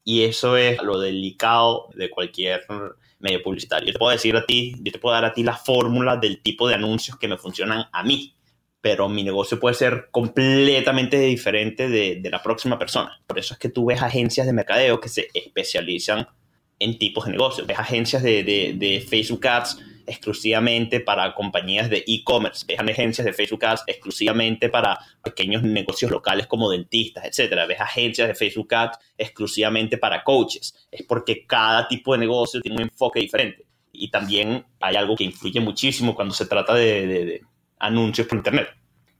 Y 0.04 0.24
eso 0.24 0.56
es 0.56 0.82
lo 0.82 0.98
delicado 0.98 1.88
de 1.94 2.08
cualquier 2.10 2.64
medio 3.18 3.42
publicitario. 3.42 3.88
Yo 3.88 3.92
te 3.92 3.98
puedo 3.98 4.12
decir 4.12 4.36
a 4.36 4.46
ti, 4.46 4.74
yo 4.82 4.92
te 4.92 4.98
puedo 4.98 5.14
dar 5.14 5.24
a 5.24 5.34
ti 5.34 5.42
la 5.42 5.56
fórmula 5.56 6.16
del 6.16 6.40
tipo 6.42 6.68
de 6.68 6.74
anuncios 6.74 7.18
que 7.18 7.28
me 7.28 7.36
funcionan 7.36 7.86
a 7.92 8.02
mí 8.02 8.34
pero 8.80 9.08
mi 9.08 9.24
negocio 9.24 9.58
puede 9.58 9.74
ser 9.74 10.08
completamente 10.10 11.18
diferente 11.18 11.88
de, 11.88 12.20
la 12.30 12.42
próxima 12.42 12.78
persona. 12.78 13.20
Por 13.26 13.38
eso 13.38 13.54
es 13.54 13.60
que 13.60 13.68
tú 13.68 13.86
ves 13.86 14.02
agencias 14.02 14.46
de 14.46 14.52
mercadeo 14.52 15.00
que 15.00 15.08
se 15.08 15.28
especializan 15.34 16.28
en 16.78 16.98
tipos 16.98 17.24
de 17.26 17.32
negocios. 17.32 17.66
Ves 17.66 17.78
agencias 17.78 18.22
de, 18.22 18.42
de 18.42 19.06
Facebook 19.06 19.46
Ads 19.46 19.78
exclusivamente 20.08 21.00
para 21.00 21.34
compañías 21.34 21.90
de 21.90 22.02
e-commerce. 22.06 22.64
Ves 22.66 22.80
agencias 22.80 23.24
de 23.24 23.32
Facebook 23.32 23.64
Ads 23.64 23.84
exclusivamente 23.86 24.68
para 24.68 24.98
pequeños 25.22 25.62
negocios 25.62 26.10
locales 26.10 26.46
como 26.46 26.70
dentistas, 26.70 27.24
etc. 27.24 27.66
Ves 27.68 27.80
agencias 27.80 28.28
de 28.28 28.34
Facebook 28.34 28.74
Ads 28.74 28.98
exclusivamente 29.16 29.98
para 29.98 30.24
coaches. 30.24 30.74
Es 30.90 31.02
porque 31.02 31.46
cada 31.46 31.86
tipo 31.86 32.12
de 32.12 32.18
negocio 32.18 32.60
tiene 32.60 32.78
un 32.78 32.82
enfoque 32.84 33.20
diferente. 33.20 33.66
Y 33.92 34.10
también 34.10 34.64
hay 34.80 34.96
algo 34.96 35.16
que 35.16 35.24
influye 35.24 35.60
muchísimo 35.60 36.14
cuando 36.14 36.34
se 36.34 36.46
trata 36.46 36.74
de 36.74 37.42
anuncios 37.78 38.26
por 38.26 38.38
Internet, 38.38 38.68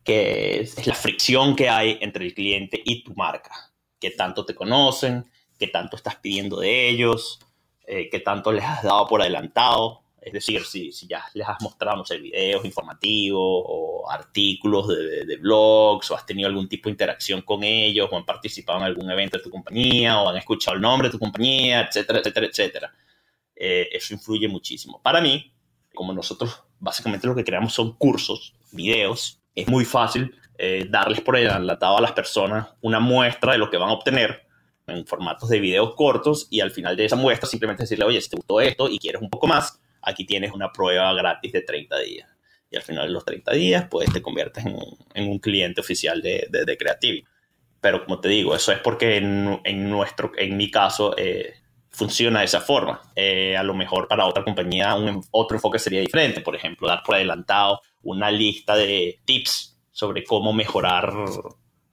que 0.05 0.61
es, 0.61 0.87
la 0.87 0.95
fricción 0.95 1.55
que 1.57 1.69
hay 1.69 1.99
entre 2.01 2.27
el 2.27 2.35
cliente 2.35 2.81
y 2.85 3.03
tu 3.03 3.15
marca, 3.15 3.73
que 4.01 4.11
tanto 4.11 4.45
te 4.45 4.55
conocen, 4.55 5.31
que 5.59 5.69
tanto 5.69 5.97
estás 5.97 6.17
pidiendo 6.17 6.61
de 6.61 6.89
ellos, 6.89 7.41
eh, 7.87 8.09
que 8.11 8.21
tanto 8.21 8.53
les 8.53 8.65
has 8.65 8.83
dado 8.83 9.07
por 9.07 9.21
adelantado. 9.21 10.03
Es 10.29 10.33
decir, 10.33 10.63
si, 10.65 10.93
si 10.93 11.07
ya 11.07 11.25
les 11.35 11.49
has 11.49 11.61
mostrado, 11.63 11.97
no 11.97 12.05
sé, 12.05 12.19
videos 12.19 12.65
informativos 12.65 13.41
o 13.41 14.11
artículos 14.11 14.89
de, 14.89 15.25
de, 15.25 15.37
blogs 15.39 16.11
o 16.11 16.15
has 16.15 16.27
tenido 16.27 16.49
algún 16.49 16.69
tipo 16.69 16.89
de 16.89 16.93
interacción 16.93 17.43
con 17.43 17.65
ellos 17.65 18.09
o 18.13 18.17
han 18.17 18.27
participado 18.27 18.79
en 18.81 18.85
algún 18.85 19.11
evento 19.11 19.39
de 19.39 19.45
tu 19.45 19.51
compañía 19.51 20.21
o 20.21 20.29
han 20.29 20.37
escuchado 20.37 20.77
el 20.77 20.83
nombre 20.83 21.09
de 21.09 21.13
tu 21.13 21.19
compañía, 21.19 21.81
etcétera, 21.83 22.19
etcétera, 22.19 22.47
etcétera. 22.47 22.95
Eh, 23.57 23.89
eso 23.91 24.13
influye 24.13 24.49
muchísimo. 24.49 25.01
Para 25.03 25.21
mí, 25.21 25.53
como 25.95 26.13
nosotros 26.13 26.63
básicamente 26.79 27.27
lo 27.27 27.35
que 27.35 27.45
creamos 27.45 27.73
son 27.73 27.93
cursos, 27.97 28.55
videos. 28.73 29.41
Es 29.55 29.69
muy 29.69 29.85
fácil 29.85 30.35
eh, 30.59 30.87
darles 30.89 31.21
por 31.21 31.37
adelantado 31.37 31.99
a 31.99 32.01
las 32.01 32.13
personas 32.13 32.69
una 32.81 33.01
muestra 33.01 33.53
de 33.53 33.59
lo 33.59 33.71
que 33.71 33.77
van 33.77 33.89
a 33.89 33.93
obtener 33.93 34.47
en 34.87 35.07
formatos 35.07 35.49
de 35.49 35.61
videos 35.61 35.95
cortos 35.95 36.47
y 36.51 36.61
al 36.61 36.71
final 36.71 36.97
de 36.97 37.05
esa 37.05 37.17
muestra 37.17 37.49
simplemente 37.49 37.83
decirle, 37.83 38.05
oye, 38.05 38.21
si 38.21 38.31
te 38.31 38.37
gustó 38.37 38.61
esto 38.61 38.89
y 38.89 38.99
quieres 38.99 39.21
un 39.21 39.29
poco 39.29 39.47
más, 39.47 39.81
aquí 40.03 40.25
tienes 40.25 40.53
una 40.53 40.73
prueba 40.73 41.13
gratis 41.15 41.53
de 41.53 41.63
30 41.63 41.99
días. 42.01 42.29
Y 42.71 42.77
al 42.77 42.83
final 42.83 43.07
de 43.07 43.13
los 43.13 43.25
30 43.25 43.53
días, 43.53 43.87
pues 43.91 44.13
te 44.13 44.21
conviertes 44.21 44.65
en 44.67 45.29
un, 45.29 45.39
cliente 45.39 45.81
oficial 45.81 46.21
de, 46.21 46.49
de, 46.51 46.77
Creative. 46.77 47.25
Pero 47.81 48.05
como 48.05 48.21
te 48.21 48.29
digo, 48.29 48.55
eso 48.55 48.73
es 48.73 48.79
porque 48.81 49.17
en, 49.17 49.91
nuestro, 49.91 50.33
en 50.37 50.57
mi 50.57 50.71
caso, 50.71 51.17
eh, 51.17 51.55
funciona 51.89 52.41
de 52.41 52.45
esa 52.45 52.61
forma. 52.61 53.01
Eh, 53.17 53.57
a 53.57 53.63
lo 53.63 53.75
mejor 53.75 54.07
para 54.07 54.27
otra 54.27 54.45
compañía 54.45 54.95
un, 54.95 55.25
otro 55.31 55.57
enfoque 55.57 55.79
sería 55.79 56.01
diferente. 56.01 56.43
Por 56.43 56.55
ejemplo, 56.55 56.89
dar 56.89 57.03
por 57.03 57.15
adelantado 57.15 57.81
una 58.03 58.31
lista 58.31 58.77
de 58.77 59.19
tips 59.25 59.81
sobre 59.91 60.23
cómo 60.23 60.53
mejorar 60.53 61.13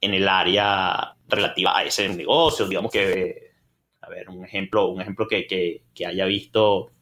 en 0.00 0.14
el 0.14 0.28
área 0.28 1.16
relativa 1.28 1.76
a 1.76 1.84
ese 1.84 2.08
negocio. 2.08 2.66
Digamos 2.68 2.92
que, 2.92 3.50
a 4.00 4.08
ver, 4.08 4.28
un 4.28 4.44
ejemplo, 4.44 4.88
un 4.88 5.00
ejemplo 5.00 5.26
que, 5.26 5.46
que, 5.46 6.06
haya 6.06 6.24
visto 6.26 6.92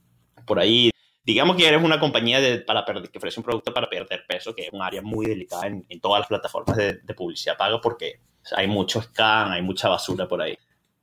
por 0.46 0.58
ahí. 0.58 0.90
Digamos 1.24 1.56
que 1.56 1.66
eres 1.66 1.82
una 1.82 1.98
compañía 1.98 2.40
de, 2.40 2.58
para 2.58 2.84
perder, 2.84 3.10
que 3.10 3.18
ofrece 3.18 3.40
un 3.40 3.44
producto 3.44 3.72
para 3.72 3.88
perder 3.88 4.24
peso, 4.28 4.54
que 4.54 4.62
es 4.62 4.72
un 4.72 4.82
área 4.82 5.02
muy 5.02 5.26
delicada 5.26 5.66
en, 5.66 5.84
en 5.88 6.00
todas 6.00 6.20
las 6.20 6.28
plataformas 6.28 6.76
de, 6.76 6.94
de 6.94 7.14
publicidad 7.14 7.56
paga 7.56 7.80
porque 7.80 8.20
hay 8.54 8.66
mucho 8.66 9.00
scan, 9.00 9.52
hay 9.52 9.62
mucha 9.62 9.88
basura 9.88 10.28
por 10.28 10.42
ahí 10.42 10.56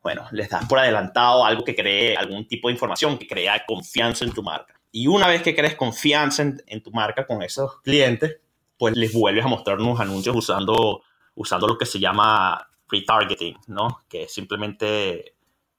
bueno, 0.03 0.25
les 0.31 0.49
das 0.49 0.65
por 0.65 0.79
adelantado 0.79 1.45
algo 1.45 1.63
que 1.63 1.75
cree 1.75 2.15
algún 2.15 2.47
tipo 2.47 2.67
de 2.67 2.73
información, 2.73 3.17
que 3.17 3.27
crea 3.27 3.63
confianza 3.65 4.25
en 4.25 4.33
tu 4.33 4.41
marca. 4.41 4.79
Y 4.91 5.07
una 5.07 5.27
vez 5.27 5.41
que 5.41 5.55
crees 5.55 5.75
confianza 5.75 6.43
en, 6.43 6.83
tu 6.83 6.91
marca 6.91 7.25
con 7.27 7.43
esos 7.43 7.81
clientes, 7.81 8.37
pues 8.77 8.97
les 8.97 9.13
vuelves 9.13 9.45
a 9.45 9.47
mostrar 9.47 9.79
unos 9.79 9.99
anuncios 9.99 10.35
usando, 10.35 11.03
usando 11.35 11.67
lo 11.67 11.77
que 11.77 11.85
se 11.85 11.99
llama 11.99 12.67
retargeting, 12.89 13.57
¿no? 13.67 13.99
Que 14.09 14.23
es 14.23 14.33
simplemente 14.33 15.35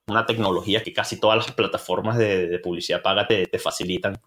una 0.07 0.25
tecnología 0.25 0.81
que 0.81 0.93
casi 0.93 1.19
todas 1.19 1.37
las 1.37 1.51
plataformas 1.51 2.17
de, 2.17 2.59
publicidad 2.63 3.01
paga 3.01 3.27
te, 3.27 3.45
te, 3.47 3.59
facilitan, 3.59 4.19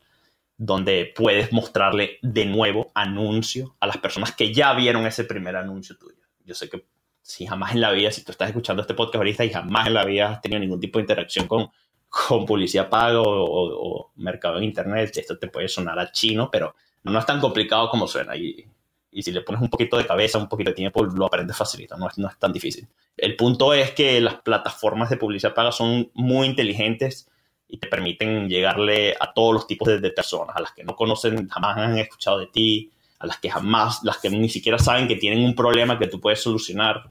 donde 0.58 1.12
puedes 1.14 1.52
mostrarle 1.52 2.18
de 2.22 2.46
nuevo 2.46 2.90
anuncio 2.94 3.76
a 3.80 3.86
las 3.86 3.98
personas 3.98 4.34
que 4.34 4.54
ya 4.54 4.72
vieron 4.74 5.06
ese 5.06 5.24
primer 5.24 5.56
anuncio 5.56 5.96
tuyo. 5.98 6.16
Yo 6.44 6.54
sé 6.54 6.68
que 6.68 6.86
si 7.20 7.46
jamás 7.46 7.72
en 7.72 7.80
la 7.80 7.90
vida, 7.90 8.10
si 8.10 8.24
tú 8.24 8.32
estás 8.32 8.48
escuchando 8.48 8.82
este 8.82 8.94
podcast 8.94 9.16
ahorita 9.16 9.44
y 9.44 9.50
jamás 9.50 9.88
en 9.88 9.94
la 9.94 10.04
vida 10.04 10.30
has 10.30 10.40
tenido 10.40 10.60
ningún 10.60 10.80
tipo 10.80 10.98
de 10.98 11.02
interacción 11.02 11.46
con, 11.46 11.68
con 12.08 12.46
publicidad 12.46 12.88
paga 12.88 13.20
o, 13.20 14.12
mercado 14.16 14.58
en 14.58 14.64
internet, 14.64 15.16
esto 15.16 15.38
te 15.38 15.48
puede 15.48 15.68
sonar 15.68 15.98
a 15.98 16.10
chino, 16.10 16.50
pero 16.50 16.74
no 17.02 17.18
es 17.18 17.26
tan 17.26 17.40
complicado 17.40 17.90
como 17.90 18.06
suena. 18.06 18.36
Y, 18.36 18.64
y 19.10 19.22
si 19.22 19.32
le 19.32 19.42
pones 19.42 19.60
un 19.60 19.68
poquito 19.68 19.98
de 19.98 20.06
cabeza, 20.06 20.38
un 20.38 20.48
poquito 20.48 20.70
de 20.70 20.76
tiempo, 20.76 21.04
lo 21.04 21.26
aprendes 21.26 21.56
facilito, 21.56 21.96
no 21.96 22.08
es, 22.08 22.16
no 22.16 22.28
es 22.28 22.38
tan 22.38 22.52
difícil. 22.52 22.86
El 23.16 23.36
punto 23.36 23.74
es 23.74 23.90
que 23.90 24.20
las 24.20 24.36
plataformas 24.36 25.10
de 25.10 25.16
publicidad 25.16 25.54
paga 25.54 25.72
son 25.72 26.10
muy 26.14 26.46
inteligentes 26.46 27.28
y 27.68 27.78
te 27.78 27.88
permiten 27.88 28.48
llegarle 28.48 29.14
a 29.18 29.32
todos 29.32 29.54
los 29.54 29.66
tipos 29.66 29.88
de, 29.88 30.00
de, 30.00 30.10
personas, 30.10 30.56
a 30.56 30.60
las 30.60 30.72
que 30.72 30.84
no 30.84 30.94
conocen, 30.94 31.48
jamás 31.48 31.76
han 31.76 31.98
escuchado 31.98 32.38
de 32.38 32.46
ti, 32.46 32.90
a 33.18 33.26
las 33.26 33.38
que 33.38 33.50
jamás, 33.50 34.02
las 34.04 34.18
que 34.18 34.30
ni 34.30 34.48
siquiera 34.48 34.78
saben 34.78 35.08
que 35.08 35.16
tienen 35.16 35.44
un 35.44 35.54
problema 35.54 35.98
que 35.98 36.06
tú 36.06 36.20
puedes 36.20 36.40
solucionar. 36.40 37.10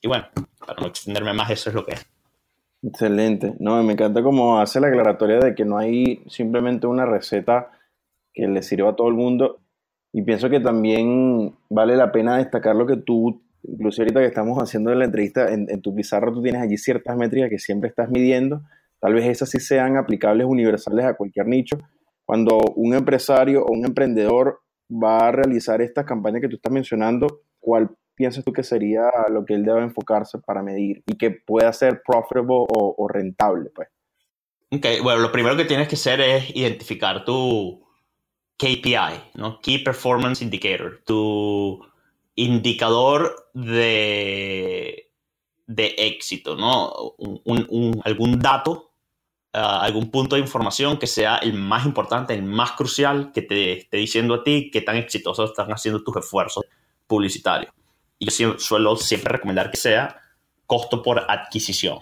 Y 0.00 0.08
bueno, 0.08 0.26
para 0.58 0.80
no 0.80 0.88
extenderme 0.88 1.32
más, 1.32 1.50
eso 1.50 1.70
es 1.70 1.74
lo 1.74 1.84
que 1.86 1.92
es. 1.92 2.06
Excelente. 2.82 3.54
No, 3.60 3.80
me 3.82 3.92
encanta 3.92 4.22
cómo 4.22 4.58
hace 4.60 4.80
la 4.80 4.88
aclaratoria 4.88 5.38
de 5.38 5.54
que 5.54 5.64
no 5.64 5.78
hay 5.78 6.24
simplemente 6.26 6.88
una 6.88 7.06
receta 7.06 7.70
que 8.34 8.48
le 8.48 8.62
sirva 8.62 8.90
a 8.90 8.96
todo 8.96 9.08
el 9.08 9.14
mundo. 9.14 9.60
Y 10.12 10.22
pienso 10.22 10.50
que 10.50 10.60
también 10.60 11.54
vale 11.70 11.96
la 11.96 12.10
pena 12.10 12.38
destacar 12.38 12.74
lo 12.74 12.86
que 12.86 12.96
tú, 12.96 13.40
incluso 13.62 14.02
ahorita 14.02 14.20
que 14.20 14.26
estamos 14.26 14.58
haciendo 14.58 14.92
la 14.94 15.04
entrevista, 15.04 15.52
en, 15.52 15.80
tu 15.80 15.94
pizarra 15.94 16.32
tú 16.32 16.42
tienes 16.42 16.60
allí 16.60 16.76
ciertas 16.76 17.16
métricas 17.16 17.50
que 17.50 17.58
siempre 17.58 17.88
estás 17.88 18.10
midiendo. 18.10 18.62
Tal 19.02 19.14
vez 19.14 19.26
esas 19.26 19.50
sí 19.50 19.58
sean 19.58 19.96
aplicables 19.96 20.46
universales 20.46 21.04
a 21.04 21.14
cualquier 21.14 21.48
nicho. 21.48 21.76
Cuando 22.24 22.56
un 22.76 22.94
empresario 22.94 23.64
o 23.64 23.72
un 23.72 23.84
emprendedor 23.84 24.60
va 24.88 25.26
a 25.26 25.32
realizar 25.32 25.82
estas 25.82 26.04
campañas 26.04 26.40
que 26.40 26.48
tú 26.48 26.54
estás 26.54 26.72
mencionando, 26.72 27.42
¿cuál 27.58 27.90
piensas 28.14 28.44
tú 28.44 28.52
que 28.52 28.62
sería 28.62 29.10
lo 29.28 29.44
que 29.44 29.54
él 29.54 29.64
debe 29.64 29.82
enfocarse 29.82 30.38
para 30.38 30.62
medir 30.62 31.02
y 31.04 31.16
que 31.16 31.32
pueda 31.32 31.72
ser 31.72 32.00
profitable 32.06 32.46
o, 32.48 33.08
rentable? 33.08 33.70
Pues? 33.74 33.88
Ok, 34.70 34.86
bueno, 35.02 35.20
lo 35.20 35.32
primero 35.32 35.56
que 35.56 35.64
tienes 35.64 35.88
que 35.88 35.96
hacer 35.96 36.20
es 36.20 36.54
identificar 36.54 37.24
tu 37.24 37.82
KPI, 38.56 39.32
¿no? 39.34 39.58
Key 39.60 39.78
Performance 39.82 40.42
Indicator, 40.42 41.00
tu 41.04 41.84
indicador 42.36 43.50
de, 43.52 45.10
de 45.66 45.94
éxito, 45.98 46.54
¿no? 46.54 47.16
algún 48.04 48.38
dato, 48.38 48.91
ah, 49.52 49.82
algún 49.82 50.10
punto 50.10 50.36
de 50.36 50.42
información 50.42 50.98
que 50.98 51.06
sea 51.06 51.36
el 51.36 51.54
más 51.54 51.84
importante, 51.86 52.34
el 52.34 52.42
más 52.42 52.72
crucial, 52.72 53.32
que 53.32 53.42
te 53.42 53.72
esté 53.72 53.96
diciendo 53.98 54.34
a 54.34 54.44
ti 54.44 54.70
qué 54.72 54.80
tan 54.80 54.96
exitosos 54.96 55.50
están 55.50 55.70
haciendo 55.72 56.02
tus 56.02 56.16
esfuerzos 56.16 56.64
publicitarios. 57.06 57.72
Y 58.18 58.30
yo 58.30 58.58
suelo 58.58 58.96
siempre 58.96 59.32
recomendar 59.32 59.70
que 59.70 59.76
sea 59.76 60.20
costo 60.66 61.02
por 61.02 61.26
adquisición, 61.28 61.98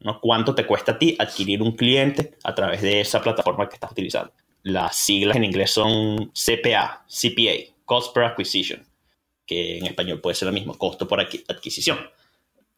¿no? 0.00 0.20
¿Cuánto 0.20 0.54
te 0.54 0.66
cuesta 0.66 0.92
a 0.92 0.98
ti 0.98 1.16
adquirir 1.18 1.62
un 1.62 1.76
cliente 1.76 2.36
a 2.42 2.54
través 2.54 2.82
de 2.82 3.00
esa 3.00 3.22
plataforma 3.22 3.68
que 3.68 3.74
estás 3.74 3.92
utilizando? 3.92 4.32
Las 4.62 4.96
siglas 4.96 5.36
en 5.36 5.44
inglés 5.44 5.70
son 5.70 6.32
CPA, 6.32 7.06
CPA, 7.08 7.74
Cost 7.84 8.14
per 8.14 8.24
Acquisition, 8.24 8.84
que 9.46 9.78
en 9.78 9.86
español 9.86 10.20
puede 10.20 10.34
ser 10.34 10.46
lo 10.46 10.52
mismo, 10.52 10.76
costo 10.76 11.08
por 11.08 11.20
adquisición. 11.20 11.98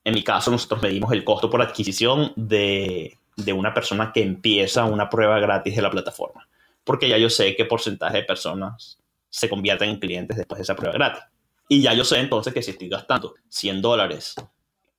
En 0.04 0.14
mi 0.14 0.22
caso, 0.22 0.50
nosotros 0.50 0.82
medimos 0.82 1.12
el 1.12 1.24
costo 1.24 1.50
por 1.50 1.60
adquisición 1.60 2.32
de, 2.36 3.18
de 3.44 3.52
una 3.52 3.74
persona 3.74 4.12
que 4.12 4.22
empieza 4.22 4.84
una 4.84 5.08
prueba 5.08 5.38
gratis 5.38 5.76
de 5.76 5.82
la 5.82 5.90
plataforma, 5.90 6.48
porque 6.84 7.08
ya 7.08 7.18
yo 7.18 7.30
sé 7.30 7.56
qué 7.56 7.64
porcentaje 7.64 8.18
de 8.18 8.24
personas 8.24 8.98
se 9.30 9.48
convierten 9.48 9.90
en 9.90 9.98
clientes 9.98 10.36
después 10.36 10.58
de 10.58 10.62
esa 10.64 10.76
prueba 10.76 10.94
gratis. 10.94 11.22
Y 11.68 11.80
ya 11.80 11.94
yo 11.94 12.04
sé 12.04 12.18
entonces 12.18 12.52
que 12.52 12.62
si 12.62 12.72
estoy 12.72 12.88
gastando 12.88 13.34
100 13.48 13.80
dólares 13.80 14.34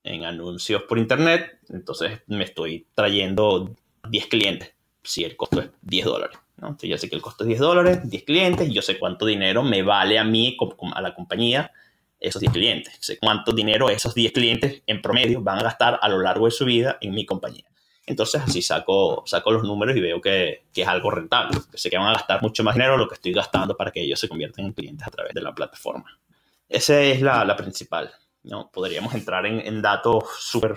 en 0.04 0.26
anuncios 0.26 0.84
por 0.84 0.98
internet, 0.98 1.60
entonces 1.70 2.22
me 2.28 2.44
estoy 2.46 2.88
trayendo 2.96 3.76
10 4.10 4.28
clientes, 4.28 4.74
si 5.04 5.24
el 5.24 5.36
costo 5.36 5.62
es 5.62 5.70
10 5.82 6.06
dólares. 6.06 6.38
¿no? 6.58 6.70
Entonces 6.70 6.90
yo 6.90 6.98
sé 6.98 7.10
que 7.10 7.16
el 7.16 7.22
costo 7.22 7.44
es 7.44 7.50
10 7.50 7.60
dólares, 7.60 8.10
10 8.10 8.24
clientes, 8.24 8.70
y 8.70 8.74
yo 8.74 8.82
sé 8.82 8.98
cuánto 8.98 9.26
dinero 9.26 9.64
me 9.64 9.84
vale 9.84 10.18
a 10.18 10.24
mí, 10.24 10.58
a 10.94 11.02
la 11.02 11.14
compañía, 11.14 11.72
esos 12.20 12.40
10 12.40 12.54
clientes. 12.54 12.98
Sé 13.00 13.20
cuánto 13.20 13.52
dinero 13.52 13.90
esos 13.90 14.16
10 14.16 14.32
clientes 14.32 14.82
en 14.88 15.02
promedio 15.02 15.42
van 15.42 15.60
a 15.60 15.64
gastar 15.64 16.00
a 16.02 16.10
lo 16.10 16.20
largo 16.20 16.46
de 16.46 16.52
su 16.52 16.66
vida 16.66 16.98
en 17.02 17.14
mi 17.14 17.26
compañía. 17.26 17.66
Entonces 18.06 18.42
así 18.42 18.62
saco, 18.62 19.24
saco 19.26 19.52
los 19.52 19.64
números 19.64 19.96
y 19.96 20.02
veo 20.02 20.20
que, 20.20 20.66
que, 20.74 20.82
es 20.82 20.88
algo 20.88 21.10
rentable, 21.10 21.58
que 21.72 21.78
sé 21.78 21.90
que 21.90 21.98
van 21.98 22.08
a 22.08 22.14
gastar 22.14 22.42
mucho 22.42 22.64
más 22.64 22.76
dinero 22.76 22.98
lo 22.98 23.08
que 23.08 23.16
estoy 23.16 23.32
gastando 23.32 23.78
para 23.78 23.92
que 23.92 24.02
ellos 24.02 24.20
se 24.20 24.28
conviertan 24.28 24.66
en 24.66 24.74
clientes 24.74 25.08
a 25.08 25.12
través 25.12 25.34
de 25.34 25.42
la 25.42 25.54
plataforma. 25.54 26.20
Esa 26.68 27.00
es 27.00 27.22
la, 27.22 27.46
la 27.46 27.56
principal. 27.56 28.12
¿no? 28.44 28.70
Podríamos 28.72 29.14
entrar 29.16 29.46
en, 29.46 29.60
en 29.60 29.82
datos 29.82 30.26
súper 30.40 30.76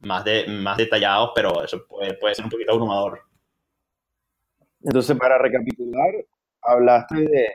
más, 0.00 0.24
de, 0.24 0.46
más 0.48 0.76
detallados, 0.76 1.30
pero 1.34 1.62
eso 1.64 1.86
puede, 1.86 2.14
puede 2.14 2.34
ser 2.34 2.44
un 2.44 2.50
poquito 2.50 2.72
abrumador. 2.72 3.20
Entonces, 4.82 5.16
para 5.16 5.38
recapitular, 5.38 6.14
hablaste 6.62 7.16
de 7.16 7.46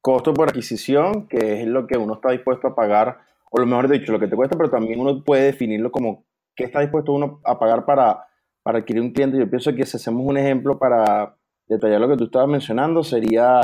costo 0.00 0.34
por 0.34 0.48
adquisición, 0.48 1.28
que 1.28 1.62
es 1.62 1.66
lo 1.66 1.86
que 1.86 1.96
uno 1.96 2.14
está 2.14 2.30
dispuesto 2.30 2.68
a 2.68 2.74
pagar, 2.74 3.20
o 3.50 3.60
lo 3.60 3.66
mejor 3.66 3.88
dicho, 3.88 4.12
lo 4.12 4.20
que 4.20 4.28
te 4.28 4.36
cuesta, 4.36 4.56
pero 4.56 4.70
también 4.70 5.00
uno 5.00 5.22
puede 5.22 5.44
definirlo 5.44 5.90
como 5.90 6.24
qué 6.54 6.64
está 6.64 6.80
dispuesto 6.80 7.12
uno 7.12 7.40
a 7.44 7.58
pagar 7.58 7.84
para, 7.84 8.26
para 8.62 8.78
adquirir 8.78 9.02
un 9.02 9.12
cliente. 9.12 9.38
Yo 9.38 9.48
pienso 9.48 9.74
que 9.74 9.86
si 9.86 9.96
hacemos 9.96 10.26
un 10.26 10.36
ejemplo 10.36 10.78
para 10.78 11.36
detallar 11.66 12.00
lo 12.00 12.08
que 12.08 12.16
tú 12.16 12.24
estabas 12.24 12.48
mencionando, 12.48 13.02
sería, 13.02 13.60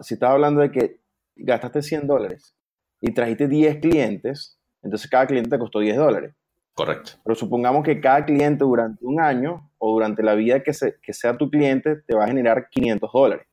si 0.00 0.14
estás 0.14 0.30
hablando 0.30 0.60
de 0.60 0.70
que 0.70 1.00
gastaste 1.36 1.82
100 1.82 2.06
dólares 2.06 2.54
y 3.00 3.12
trajiste 3.12 3.48
10 3.48 3.78
clientes, 3.80 4.58
entonces 4.82 5.08
cada 5.08 5.26
cliente 5.26 5.50
te 5.50 5.58
costó 5.58 5.80
10 5.80 5.96
dólares. 5.96 6.34
Correcto. 6.74 7.12
Pero 7.22 7.34
supongamos 7.34 7.84
que 7.84 8.00
cada 8.00 8.24
cliente 8.24 8.64
durante 8.64 9.04
un 9.04 9.20
año 9.20 9.70
o 9.78 9.92
durante 9.92 10.22
la 10.22 10.34
vida 10.34 10.62
que, 10.62 10.72
que 11.02 11.12
sea 11.12 11.36
tu 11.36 11.50
cliente 11.50 11.96
te 11.96 12.16
va 12.16 12.24
a 12.24 12.28
generar 12.28 12.68
500 12.70 13.10
dólares. 13.12 13.46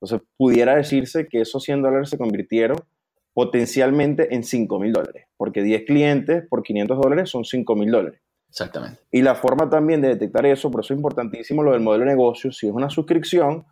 Entonces, 0.00 0.26
pudiera 0.36 0.76
decirse 0.76 1.26
que 1.28 1.40
esos 1.40 1.62
100 1.64 1.82
dólares 1.82 2.10
se 2.10 2.18
convirtieron 2.18 2.78
potencialmente 3.34 4.34
en 4.34 4.42
5 4.42 4.80
mil 4.80 4.92
dólares, 4.92 5.26
porque 5.36 5.62
10 5.62 5.84
clientes 5.84 6.44
por 6.48 6.62
500 6.62 6.98
dólares 7.00 7.30
son 7.30 7.44
5 7.44 7.76
mil 7.76 7.90
dólares. 7.90 8.20
Exactamente. 8.48 9.00
Y 9.10 9.22
la 9.22 9.34
forma 9.34 9.68
también 9.68 10.00
de 10.00 10.08
detectar 10.08 10.46
eso, 10.46 10.70
por 10.70 10.80
eso 10.80 10.94
es 10.94 10.98
importantísimo 10.98 11.62
lo 11.62 11.72
del 11.72 11.80
modelo 11.80 12.04
de 12.04 12.10
negocio, 12.10 12.50
si 12.50 12.66
es 12.66 12.72
una 12.72 12.88
suscripción, 12.88 13.64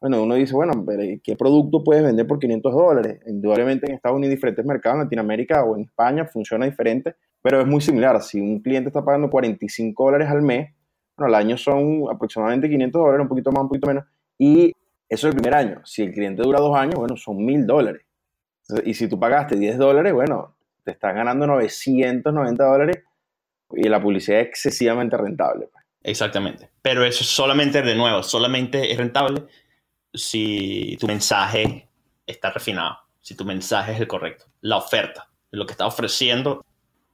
bueno, 0.00 0.22
uno 0.22 0.34
dice, 0.34 0.54
bueno, 0.54 0.84
pero 0.86 1.02
¿qué 1.22 1.34
producto 1.34 1.82
puedes 1.82 2.02
vender 2.02 2.26
por 2.26 2.38
500 2.38 2.74
dólares? 2.74 3.20
Indudablemente 3.26 3.86
en 3.86 3.94
Estados 3.94 4.16
Unidos 4.18 4.34
diferentes 4.34 4.62
mercados, 4.64 4.96
en 4.96 5.04
Latinoamérica 5.04 5.64
o 5.64 5.76
en 5.76 5.84
España 5.84 6.26
funciona 6.26 6.66
diferente, 6.66 7.14
pero 7.40 7.60
es 7.60 7.66
muy 7.66 7.80
similar. 7.80 8.20
Si 8.20 8.38
un 8.38 8.60
cliente 8.60 8.90
está 8.90 9.02
pagando 9.02 9.30
45 9.30 10.04
dólares 10.04 10.28
al 10.28 10.42
mes, 10.42 10.74
bueno, 11.16 11.34
al 11.34 11.40
año 11.42 11.56
son 11.56 12.04
aproximadamente 12.10 12.68
500 12.68 13.00
dólares, 13.00 13.22
un 13.22 13.28
poquito 13.28 13.50
más, 13.50 13.62
un 13.62 13.68
poquito 13.68 13.86
menos, 13.86 14.04
y 14.36 14.72
eso 15.08 15.28
es 15.28 15.34
el 15.34 15.40
primer 15.40 15.54
año. 15.54 15.80
Si 15.84 16.02
el 16.02 16.12
cliente 16.12 16.42
dura 16.42 16.60
dos 16.60 16.76
años, 16.76 16.96
bueno, 16.96 17.16
son 17.16 17.42
1000 17.42 17.66
dólares. 17.66 18.02
Y 18.84 18.94
si 18.94 19.08
tú 19.08 19.18
pagaste 19.18 19.56
10 19.56 19.78
dólares, 19.78 20.12
bueno, 20.12 20.54
te 20.84 20.90
están 20.90 21.16
ganando 21.16 21.46
990 21.46 22.62
dólares 22.64 23.04
y 23.76 23.88
la 23.88 24.00
publicidad 24.00 24.40
es 24.40 24.48
excesivamente 24.48 25.16
rentable. 25.16 25.68
Pues. 25.72 25.84
Exactamente. 26.02 26.70
Pero 26.82 27.04
eso 27.04 27.24
solamente, 27.24 27.82
de 27.82 27.94
nuevo, 27.94 28.22
solamente 28.22 28.90
es 28.90 28.98
rentable 28.98 29.44
si 30.12 30.96
tu 31.00 31.06
mensaje 31.06 31.88
está 32.26 32.50
refinado, 32.50 32.96
si 33.20 33.34
tu 33.36 33.44
mensaje 33.44 33.92
es 33.92 34.00
el 34.00 34.06
correcto. 34.06 34.44
La 34.60 34.76
oferta, 34.76 35.28
lo 35.50 35.66
que 35.66 35.72
está 35.72 35.86
ofreciendo, 35.86 36.64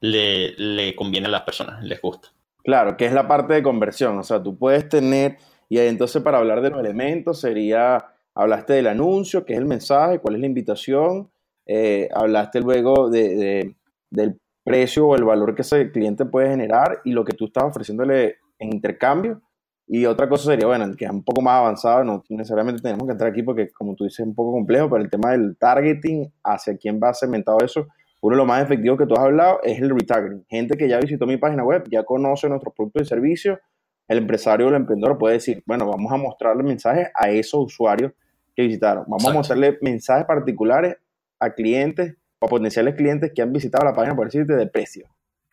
le, 0.01 0.53
le 0.57 0.94
conviene 0.94 1.29
a 1.29 1.31
las 1.31 1.42
personas, 1.42 1.83
les 1.85 2.01
gusta. 2.01 2.29
Claro, 2.62 2.96
que 2.96 3.07
es 3.07 3.12
la 3.12 3.27
parte 3.27 3.55
de 3.55 3.62
conversión. 3.62 4.18
O 4.18 4.23
sea, 4.23 4.42
tú 4.42 4.57
puedes 4.57 4.88
tener, 4.88 5.38
y 5.68 5.79
entonces 5.79 6.23
para 6.23 6.38
hablar 6.38 6.61
de 6.61 6.70
los 6.70 6.81
elementos 6.81 7.40
sería, 7.40 8.12
hablaste 8.35 8.75
del 8.75 8.88
anuncio, 8.88 9.44
que 9.44 9.55
es 9.55 9.59
el 9.59 9.66
mensaje, 9.66 10.18
cuál 10.18 10.35
es 10.35 10.40
la 10.40 10.46
invitación, 10.46 11.31
eh, 11.66 12.09
hablaste 12.14 12.61
luego 12.61 13.09
de, 13.09 13.75
del 14.11 14.40
precio 14.70 15.06
o 15.06 15.16
el 15.16 15.24
valor 15.24 15.54
que 15.54 15.62
ese 15.62 15.90
cliente 15.90 16.24
puede 16.24 16.50
generar 16.50 17.00
y 17.04 17.12
lo 17.12 17.24
que 17.24 17.33
tú 17.33 17.46
estás 17.46 17.64
ofreciéndole 17.64 18.37
en 18.59 18.72
intercambio. 18.72 19.42
Y 19.87 20.06
otra 20.06 20.28
cosa 20.28 20.44
sería, 20.44 20.68
bueno, 20.68 20.94
que 20.96 21.04
es 21.04 21.11
un 21.11 21.24
poco 21.24 21.42
más 21.42 21.59
avanzado, 21.59 22.04
no 22.04 22.22
necesariamente 22.28 22.80
tenemos 22.80 23.06
que 23.06 23.12
entrar 23.12 23.30
aquí 23.30 23.42
porque, 23.42 23.70
como 23.70 23.96
tú 23.96 24.04
dices, 24.04 24.20
es 24.20 24.26
un 24.26 24.35
poco 24.37 24.52
complejo, 24.52 24.88
pero 24.88 25.02
el 25.02 25.11
tema 25.11 25.33
del 25.33 25.56
targeting, 25.59 26.33
hacia 26.44 26.76
quién 26.76 27.00
va 27.02 27.12
segmentado 27.12 27.59
eso, 27.64 27.88
uno 28.20 28.37
de 28.37 28.38
los 28.38 28.46
más 28.46 28.62
efectivos 28.62 28.96
que 28.98 29.06
tú 29.06 29.14
has 29.14 29.24
hablado 29.24 29.59
es 29.64 29.80
el 29.80 29.90
retargeting. 29.90 30.44
Gente 30.48 30.76
que 30.76 30.88
ya 30.88 31.00
visitó 31.00 31.26
mi 31.26 31.38
página 31.38 31.64
web, 31.64 31.85
ya 31.90 32.04
conoce 32.04 32.48
nuestros 32.48 32.72
productos 32.74 33.02
y 33.02 33.04
servicios, 33.06 33.59
el 34.06 34.18
empresario 34.18 34.66
o 34.66 34.68
el 34.68 34.76
emprendedor 34.76 35.18
puede 35.18 35.35
decir, 35.35 35.62
bueno, 35.66 35.87
vamos 35.87 36.12
a 36.12 36.16
mostrarle 36.16 36.62
mensajes 36.62 37.09
a 37.14 37.30
esos 37.30 37.64
usuarios 37.64 38.12
que 38.54 38.62
visitaron. 38.62 39.04
Vamos 39.09 39.26
a 39.26 39.33
mostrarle 39.33 39.78
mensajes 39.80 40.26
particulares 40.26 40.96
a 41.40 41.50
clientes 41.50 42.16
o 42.40 42.48
potenciales 42.48 42.94
clientes 42.94 43.33
que 43.35 43.42
han 43.42 43.53
visitado 43.53 43.85
la 43.85 43.94
página, 43.94 44.16
por 44.16 44.26
decirte, 44.26 44.55
de 44.55 44.66
precio. 44.66 45.07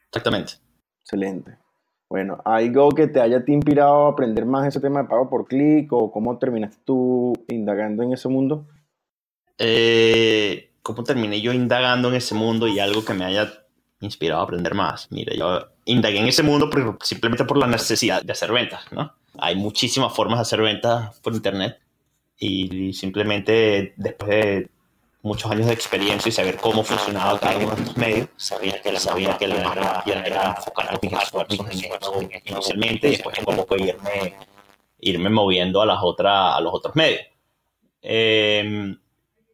Exactamente. 0.08 0.54
Excelente. 1.02 1.58
Bueno, 2.10 2.42
¿algo 2.46 2.90
que 2.92 3.08
te 3.08 3.20
haya 3.20 3.44
te 3.44 3.52
inspirado 3.52 4.08
a 4.08 4.12
aprender 4.12 4.46
más 4.46 4.66
ese 4.66 4.80
tema 4.80 5.04
de 5.04 5.10
pago 5.10 5.30
por 5.30 5.46
clic 5.46 5.92
o 5.92 6.12
cómo 6.12 6.38
terminaste 6.40 6.78
tú 6.86 7.34
indagando 7.50 8.04
en 8.04 8.14
ese 8.14 8.30
mundo? 8.30 8.66
Eh, 9.58 10.72
¿Cómo 10.82 11.04
terminé 11.04 11.42
yo 11.42 11.52
indagando 11.52 12.08
en 12.08 12.16
ese 12.16 12.34
mundo 12.34 12.68
y 12.68 12.80
algo 12.80 13.04
que 13.04 13.14
me 13.14 13.26
haya 13.26 13.52
inspirado 14.00 14.40
a 14.40 14.44
aprender 14.46 14.74
más? 14.74 15.12
Mira, 15.12 15.34
yo 15.36 15.68
indagué 15.84 16.20
en 16.20 16.28
ese 16.28 16.44
mundo 16.44 16.70
simplemente 17.02 17.44
por 17.44 17.58
la 17.58 17.68
necesidad 17.68 18.22
de 18.22 18.32
hacer 18.32 18.54
ventas, 18.54 18.86
¿no? 18.94 19.14
Hay 19.40 19.56
muchísimas 19.56 20.16
formas 20.16 20.40
de 20.40 20.42
hacer 20.44 20.62
ventas 20.62 21.20
por 21.20 21.34
internet 21.34 21.78
y 22.40 22.94
simplemente 22.94 23.94
después 23.98 24.30
de 24.30 24.70
muchos 25.28 25.52
años 25.52 25.68
de 25.68 25.74
experiencia 25.74 26.30
y 26.30 26.32
saber 26.32 26.58
cómo 26.58 26.84
funcionaba 26.84 27.40
cada 27.40 27.58
uno 27.58 27.76
de 27.76 27.82
estos 27.82 27.98
medios, 27.98 28.30
sabía 28.38 28.82
que 28.82 28.92
la, 28.92 29.00
sabía 29.00 29.38
que 29.38 29.48
la 29.48 29.56
era, 29.56 30.04
era 30.26 30.56
enfocar 30.58 31.00
mis 31.02 31.14
esfuerzos 31.14 31.60
en 31.60 31.94
eso 31.94 32.22
inicialmente 32.46 33.08
y 33.08 33.12
después 33.12 33.38
un 33.40 33.56
poco 33.56 33.76
irme, 33.76 34.36
irme 35.00 35.30
moviendo 35.30 35.82
a, 35.82 35.86
las 35.86 36.00
otras, 36.02 36.56
a 36.56 36.62
los 36.62 36.74
otros 36.74 36.96
medios. 36.96 37.22
Em, 38.02 38.98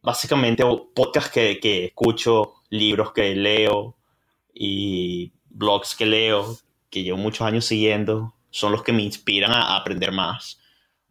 básicamente 0.02 0.64
podcasts 0.94 1.30
que, 1.30 1.58
que 1.60 1.86
escucho, 1.86 2.54
libros 2.70 3.12
que 3.12 3.34
leo 3.34 3.96
y 4.52 5.32
blogs 5.50 5.94
que 5.94 6.06
leo, 6.06 6.56
que 6.90 7.02
llevo 7.02 7.18
muchos 7.18 7.46
años 7.46 7.64
siguiendo, 7.64 8.34
son 8.50 8.72
los 8.72 8.82
que 8.82 8.92
me 8.92 9.02
inspiran 9.02 9.50
a 9.50 9.76
aprender 9.76 10.12
más. 10.12 10.60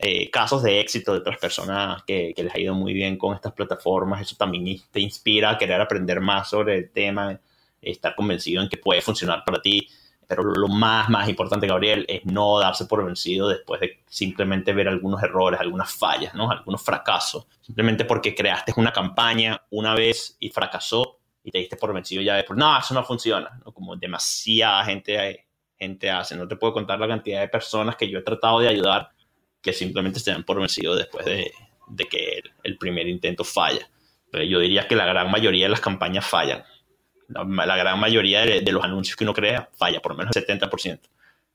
Eh, 0.05 0.29
casos 0.29 0.61
de 0.61 0.81
éxito 0.81 1.13
de 1.13 1.19
otras 1.19 1.37
personas 1.37 2.03
que, 2.03 2.33
les 2.35 2.53
ha 2.53 2.59
ido 2.59 2.75
muy 2.75 2.91
bien 2.91 3.17
con 3.17 3.33
estas 3.33 3.53
plataformas. 3.53 4.19
Eso 4.19 4.35
también 4.35 4.81
te 4.91 4.99
inspira 4.99 5.51
a 5.51 5.57
querer 5.57 5.79
aprender 5.79 6.19
más 6.19 6.49
sobre 6.49 6.77
el 6.77 6.91
tema, 6.91 7.39
estar 7.81 8.13
convencido 8.13 8.61
en 8.61 8.67
que 8.67 8.75
puede 8.75 8.99
funcionar 8.99 9.45
para 9.45 9.61
ti. 9.61 9.87
Pero 10.27 10.43
lo 10.43 10.67
más, 10.67 11.09
más 11.09 11.29
importante, 11.29 11.67
Gabriel, 11.67 12.05
es 12.09 12.25
no 12.25 12.59
darse 12.59 12.85
por 12.85 13.05
vencido 13.05 13.47
después 13.47 13.79
de 13.79 14.01
simplemente 14.05 14.73
ver 14.73 14.89
algunos 14.89 15.23
errores, 15.23 15.61
algunas 15.61 15.89
fallas, 15.93 16.35
¿no? 16.35 16.51
algunos 16.51 16.83
fracasos. 16.83 17.47
Simplemente 17.61 18.03
porque 18.03 18.35
creaste 18.35 18.73
una 18.75 18.91
campaña 18.91 19.61
una 19.69 19.95
vez 19.95 20.35
y 20.37 20.49
fracasó 20.49 21.19
y 21.45 21.51
te 21.51 21.59
diste 21.59 21.77
por 21.77 21.93
vencido 21.93 22.21
ya 22.21 22.35
de 22.35 22.43
por, 22.43 22.57
no, 22.57 22.77
eso 22.77 22.93
no 22.93 23.05
funciona. 23.05 23.57
¿no? 23.65 23.71
Como 23.71 23.95
demasiada 23.95 24.83
gente, 24.83 25.45
gente 25.77 26.11
hace. 26.11 26.35
No 26.35 26.45
te 26.45 26.57
puedo 26.57 26.73
contar 26.73 26.99
la 26.99 27.07
cantidad 27.07 27.39
de 27.39 27.47
personas 27.47 27.95
que 27.95 28.09
yo 28.09 28.19
he 28.19 28.23
tratado 28.23 28.59
de 28.59 28.67
ayudar 28.67 29.12
que 29.63 29.73
simplemente 29.73 30.19
se 30.19 30.31
dan 30.31 30.43
por 30.43 30.59
vencido 30.59 30.93
después 30.95 31.25
de, 31.25 31.51
que 32.09 32.43
el, 32.63 32.77
primer 32.77 33.07
intento 33.07 33.43
falla. 33.43 33.89
Pero 34.29 34.43
yo 34.43 34.59
diría 34.59 34.87
que 34.87 34.95
la 34.95 35.05
gran 35.05 35.31
mayoría 35.31 35.65
de 35.65 35.69
las 35.69 35.79
campañas 35.79 36.25
fallan. 36.25 36.63
La, 37.29 37.77
gran 37.77 37.99
mayoría 37.99 38.41
de, 38.41 38.71
los 38.71 38.83
anuncios 38.83 39.15
que 39.15 39.23
uno 39.23 39.33
crea 39.33 39.69
falla, 39.73 40.01
por 40.01 40.11
lo 40.11 40.17
menos 40.17 40.35
el 40.35 40.45
70%. 40.45 40.99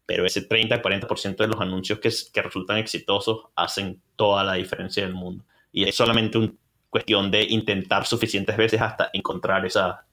Pero 0.07 0.25
ese 0.25 0.49
30-40% 0.49 1.37
de 1.37 1.49
los 1.49 1.61
anuncios 1.61 1.99
que, 1.99 2.11
que 2.33 2.43
resultan 2.43 2.79
exitosos 2.79 3.43
hacen 3.55 4.01
toda 4.17 4.43
la 4.43 4.55
diferencia 4.55 5.05
del 5.05 5.13
mundo. 5.13 5.45
Y 5.71 5.85
es 5.85 5.95
solamente 5.95 6.39
una 6.39 6.53
cuestión 6.89 7.31
de 7.31 7.43
intentar 7.43 8.07
suficientes 8.07 8.57
veces 8.57 8.81
hasta 8.81 9.11
encontrar 9.13 9.67
esa, 9.67 10.07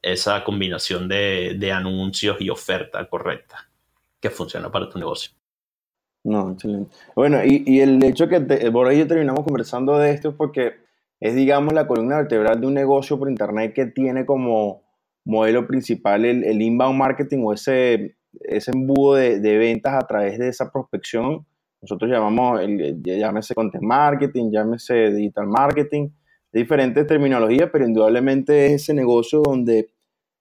esa 0.00 0.42
combinación 0.42 1.06
de, 1.06 1.54
de 1.58 1.70
anuncios 1.70 2.40
y 2.40 2.48
oferta 2.48 3.06
correcta 3.06 3.68
que 4.18 4.30
funciona 4.30 4.72
para 4.72 4.88
tu 4.88 4.98
negocio. 4.98 5.32
No, 6.24 6.52
excelente. 6.52 6.90
Bueno, 7.16 7.44
y, 7.44 7.64
y 7.66 7.80
el 7.80 8.02
hecho 8.04 8.28
que 8.28 8.40
por 8.40 8.86
ahí 8.86 9.04
terminamos 9.04 9.44
conversando 9.44 9.98
de 9.98 10.12
esto 10.12 10.30
es 10.30 10.34
porque 10.36 10.74
es, 11.22 11.34
digamos, 11.34 11.72
la 11.72 11.86
columna 11.86 12.16
vertebral 12.16 12.60
de 12.60 12.66
un 12.66 12.74
negocio 12.74 13.18
por 13.18 13.30
Internet 13.30 13.74
que 13.74 13.86
tiene 13.86 14.26
como 14.26 14.82
modelo 15.24 15.66
principal 15.66 16.24
el, 16.24 16.44
el 16.44 16.60
inbound 16.60 16.98
marketing 16.98 17.38
o 17.44 17.52
ese, 17.52 18.16
ese 18.40 18.70
embudo 18.72 19.14
de, 19.14 19.38
de, 19.40 19.56
ventas 19.56 19.94
a 19.94 20.06
través 20.06 20.38
de 20.38 20.48
esa 20.48 20.70
prospección. 20.72 21.46
Nosotros 21.80 22.10
llamamos, 22.10 22.60
el, 22.60 23.00
llámese 23.02 23.54
content 23.54 23.84
marketing, 23.84 24.50
llámese 24.50 25.12
digital 25.12 25.46
marketing, 25.46 26.08
diferentes 26.52 27.06
terminologías, 27.06 27.70
pero 27.72 27.86
indudablemente 27.86 28.66
es 28.66 28.82
ese 28.82 28.94
negocio 28.94 29.42
donde 29.42 29.90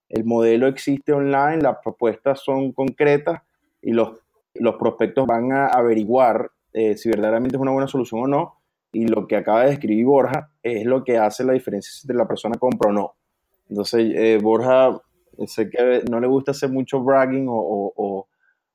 el 0.10 0.26
modelo 0.26 0.68
existe 0.68 1.14
online, 1.14 1.62
las 1.62 1.78
propuestas 1.82 2.42
son 2.44 2.72
concretas 2.74 3.42
y 3.82 3.92
los, 3.92 4.21
los 4.62 4.76
prospectos 4.76 5.26
van 5.26 5.52
a 5.52 5.68
averiguar 5.68 6.52
eh, 6.74 6.96
si 6.96 7.10
verdaderamente 7.10 7.58
es 7.58 7.62
una 7.62 7.72
buena 7.72 7.88
solución 7.88 8.22
o 8.22 8.28
no. 8.28 8.62
Y 8.94 9.08
lo 9.08 9.26
que 9.26 9.38
acaba 9.38 9.64
de 9.64 9.70
describir 9.70 10.06
Borja 10.06 10.52
es 10.62 10.86
lo 10.86 11.04
que 11.04 11.18
hace 11.18 11.44
la 11.44 11.54
diferencia 11.54 11.92
entre 12.04 12.16
la 12.16 12.28
persona 12.28 12.58
compra 12.60 12.90
o 12.90 12.94
no. 12.94 13.16
Entonces, 13.70 14.14
eh, 14.16 14.38
Borja, 14.42 15.02
sé 15.48 15.70
que 15.70 16.04
no 16.10 16.20
le 16.20 16.28
gusta 16.28 16.52
hacer 16.52 16.70
mucho 16.70 17.02
bragging 17.02 17.48
o, 17.50 17.94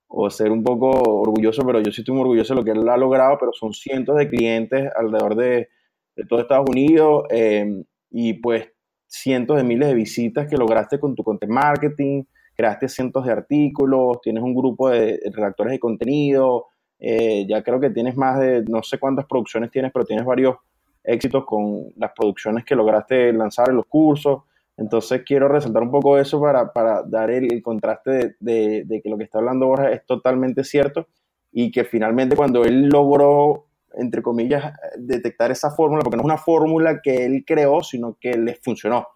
o, 0.09 0.31
ser 0.31 0.51
un 0.51 0.64
poco 0.64 0.88
orgulloso, 0.90 1.64
pero 1.64 1.81
yo 1.81 1.92
sí 1.92 2.01
estoy 2.01 2.14
muy 2.14 2.22
orgulloso 2.22 2.55
de 2.55 2.61
lo 2.61 2.64
que 2.64 2.72
él 2.72 2.88
ha 2.88 2.96
logrado, 2.96 3.37
pero 3.38 3.53
son 3.53 3.72
cientos 3.72 4.16
de 4.16 4.29
clientes 4.29 4.90
alrededor 4.96 5.37
de, 5.37 5.68
de 6.16 6.25
todo 6.27 6.40
Estados 6.40 6.68
Unidos 6.68 7.25
eh, 7.31 7.85
y 8.11 8.35
pues 8.35 8.68
cientos 9.07 9.57
de 9.59 9.64
miles 9.64 9.88
de 9.88 9.94
visitas 9.94 10.49
que 10.49 10.57
lograste 10.57 10.99
con 10.99 11.14
tu 11.14 11.22
content 11.22 11.53
marketing, 11.53 12.25
creaste 12.57 12.88
cientos 12.88 13.25
de 13.27 13.33
artículos, 13.33 14.21
tienes 14.23 14.42
un 14.42 14.55
grupo 14.55 14.88
de 14.88 15.21
redactores 15.33 15.73
de 15.73 15.79
contenido, 15.79 16.66
eh, 16.99 17.47
ya 17.49 17.62
creo 17.62 17.79
que 17.79 17.90
tienes 17.90 18.16
más 18.16 18.38
de, 18.40 18.64
no 18.69 18.83
sé 18.83 18.99
cuántas 18.99 19.27
producciones 19.27 19.71
tienes, 19.71 19.92
pero 19.92 20.05
tienes 20.05 20.25
varios 20.25 20.57
éxitos 21.05 21.45
con 21.45 21.92
las 21.97 22.12
producciones 22.12 22.64
que 22.64 22.75
lograste 22.75 23.33
lanzar 23.33 23.71
en 23.71 23.77
los 23.77 23.87
cursos. 23.87 24.42
Entonces 24.77 25.23
quiero 25.25 25.49
resaltar 25.49 25.83
un 25.83 25.90
poco 25.90 26.19
eso 26.19 26.40
para, 26.40 26.73
para 26.73 27.03
dar 27.03 27.31
el, 27.31 27.62
contraste 27.62 28.37
de, 28.40 29.01
que 29.03 29.09
lo 29.09 29.16
que 29.16 29.25
está 29.25 29.38
hablando 29.38 29.66
Borja 29.66 29.90
es 29.90 30.05
totalmente 30.05 30.64
cierto 30.64 31.07
y 31.53 31.71
que 31.71 31.85
finalmente 31.85 32.37
cuando 32.37 32.64
él 32.64 32.88
logró, 32.88 33.66
entre 33.95 34.21
comillas, 34.21 34.75
detectar 34.99 35.51
esa 35.51 35.71
fórmula, 35.71 36.03
porque 36.03 36.16
no 36.16 36.23
es 36.23 36.27
una 36.27 36.37
fórmula 36.37 37.01
que 37.01 37.25
él 37.25 37.45
creó, 37.47 37.83
sino 37.83 38.19
que 38.21 38.37
le 38.37 38.57
funcionó, 38.57 39.07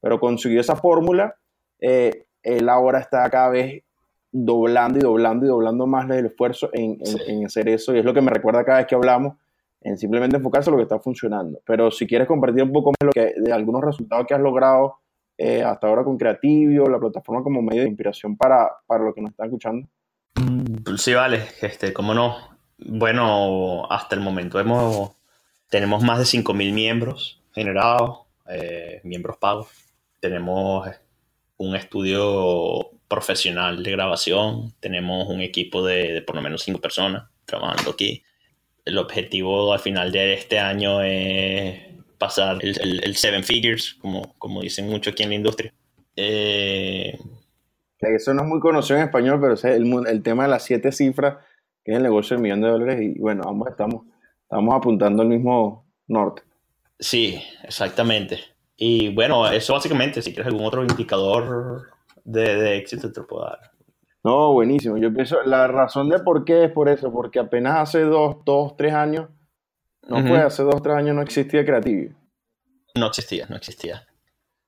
pero 0.00 0.20
consiguió 0.20 0.60
esa 0.60 0.76
fórmula, 0.76 1.34
eh, 1.80 2.26
él 2.56 2.68
ahora 2.68 3.00
está 3.00 3.28
cada 3.30 3.50
vez 3.50 3.82
doblando 4.30 4.98
y 4.98 5.02
doblando 5.02 5.46
y 5.46 5.48
doblando 5.48 5.86
más 5.86 6.08
el 6.10 6.26
esfuerzo 6.26 6.70
en, 6.72 6.98
en, 7.26 7.46
hacer 7.46 7.68
eso. 7.68 7.94
Y 7.94 7.98
es 7.98 8.04
lo 8.04 8.14
que 8.14 8.20
me 8.20 8.30
recuerda 8.30 8.64
cada 8.64 8.78
vez 8.78 8.86
que 8.86 8.94
hablamos, 8.94 9.36
en 9.80 9.96
simplemente 9.96 10.36
enfocarse 10.36 10.70
en 10.70 10.72
lo 10.72 10.78
que 10.78 10.82
está 10.82 10.98
funcionando. 10.98 11.60
Pero 11.64 11.90
si 11.90 12.06
quieres 12.06 12.26
compartir 12.26 12.62
un 12.62 12.72
poco 12.72 12.90
más 12.90 13.06
lo 13.06 13.12
que, 13.12 13.34
de 13.36 13.52
algunos 13.52 13.82
resultados 13.82 14.26
que 14.26 14.34
has 14.34 14.40
logrado 14.40 14.96
eh, 15.36 15.62
hasta 15.62 15.86
ahora 15.86 16.04
con 16.04 16.18
Creativio, 16.18 16.86
la 16.86 16.98
plataforma 16.98 17.42
como 17.42 17.62
medio 17.62 17.82
de 17.82 17.88
inspiración 17.88 18.36
para, 18.36 18.70
para 18.86 19.04
lo 19.04 19.14
que 19.14 19.20
nos 19.20 19.30
están 19.30 19.46
escuchando. 19.46 19.88
Mm, 20.34 20.96
sí, 20.96 21.14
vale, 21.14 21.42
este, 21.62 21.92
cómo 21.92 22.14
no. 22.14 22.36
Bueno, 22.78 23.90
hasta 23.90 24.14
el 24.14 24.20
momento 24.20 24.60
hemos, 24.60 25.12
tenemos 25.68 26.02
más 26.02 26.18
de 26.18 26.24
5.000 26.24 26.72
miembros 26.72 27.42
generados, 27.52 28.20
eh, 28.48 29.00
miembros 29.04 29.36
pagos. 29.36 29.68
Tenemos 30.20 30.88
un 31.58 31.76
estudio 31.76 32.90
profesional 33.08 33.82
de 33.82 33.90
grabación, 33.90 34.72
tenemos 34.80 35.28
un 35.28 35.40
equipo 35.40 35.84
de, 35.84 36.22
por 36.26 36.36
lo 36.36 36.42
menos 36.42 36.62
cinco 36.62 36.80
personas 36.80 37.28
trabajando 37.44 37.90
aquí. 37.90 38.22
El 38.84 38.98
objetivo 38.98 39.72
al 39.72 39.80
final 39.80 40.12
de 40.12 40.34
este 40.34 40.58
año 40.58 41.02
es 41.02 41.80
pasar 42.18 42.58
el, 42.62 43.16
seven 43.16 43.44
figures, 43.44 43.94
como, 44.00 44.34
como 44.38 44.62
dicen 44.62 44.88
mucho 44.88 45.10
aquí 45.10 45.22
en 45.22 45.28
la 45.30 45.34
industria. 45.34 45.72
Eh, 46.16 47.18
eso 48.00 48.34
no 48.34 48.42
es 48.42 48.48
muy 48.48 48.60
conocido 48.60 48.98
en 48.98 49.04
español, 49.04 49.38
pero 49.40 49.54
es 49.54 49.64
el, 49.64 50.06
el 50.06 50.22
tema 50.22 50.44
de 50.44 50.50
las 50.50 50.64
siete 50.64 50.92
cifras, 50.92 51.36
que 51.84 51.92
es 51.92 51.96
el 51.96 52.02
negocio 52.02 52.36
del 52.36 52.42
millón 52.42 52.60
de 52.60 52.68
dólares, 52.68 53.00
y 53.02 53.18
bueno, 53.18 53.44
ambos 53.46 53.68
estamos, 53.68 54.06
estamos 54.42 54.74
apuntando 54.74 55.22
al 55.22 55.28
mismo 55.28 55.86
norte. 56.06 56.42
Sí, 56.98 57.42
exactamente. 57.64 58.40
Y 58.80 59.12
bueno, 59.12 59.50
eso 59.50 59.72
básicamente, 59.72 60.22
si 60.22 60.32
quieres 60.32 60.52
algún 60.52 60.64
otro 60.64 60.82
indicador 60.82 61.88
de, 62.24 62.76
éxito 62.76 63.10
te 63.10 63.20
lo 63.20 63.26
puedo 63.26 63.44
dar. 63.44 63.72
No, 64.22 64.52
buenísimo. 64.52 64.96
Yo 64.98 65.12
pienso, 65.12 65.42
la 65.42 65.66
razón 65.66 66.08
de 66.08 66.20
por 66.20 66.44
qué 66.44 66.66
es 66.66 66.70
por 66.70 66.88
eso, 66.88 67.12
porque 67.12 67.40
apenas 67.40 67.76
hace 67.76 68.02
dos, 68.02 68.36
dos 68.44 68.76
tres 68.76 68.94
años, 68.94 69.28
no 70.06 70.24
fue, 70.24 70.38
hace 70.38 70.62
dos, 70.62 70.80
tres 70.80 70.94
años 70.94 71.16
no 71.16 71.22
existía 71.22 71.64
Creative. 71.64 72.14
No 72.94 73.08
existía, 73.08 73.46
no 73.48 73.56
existía. 73.56 74.06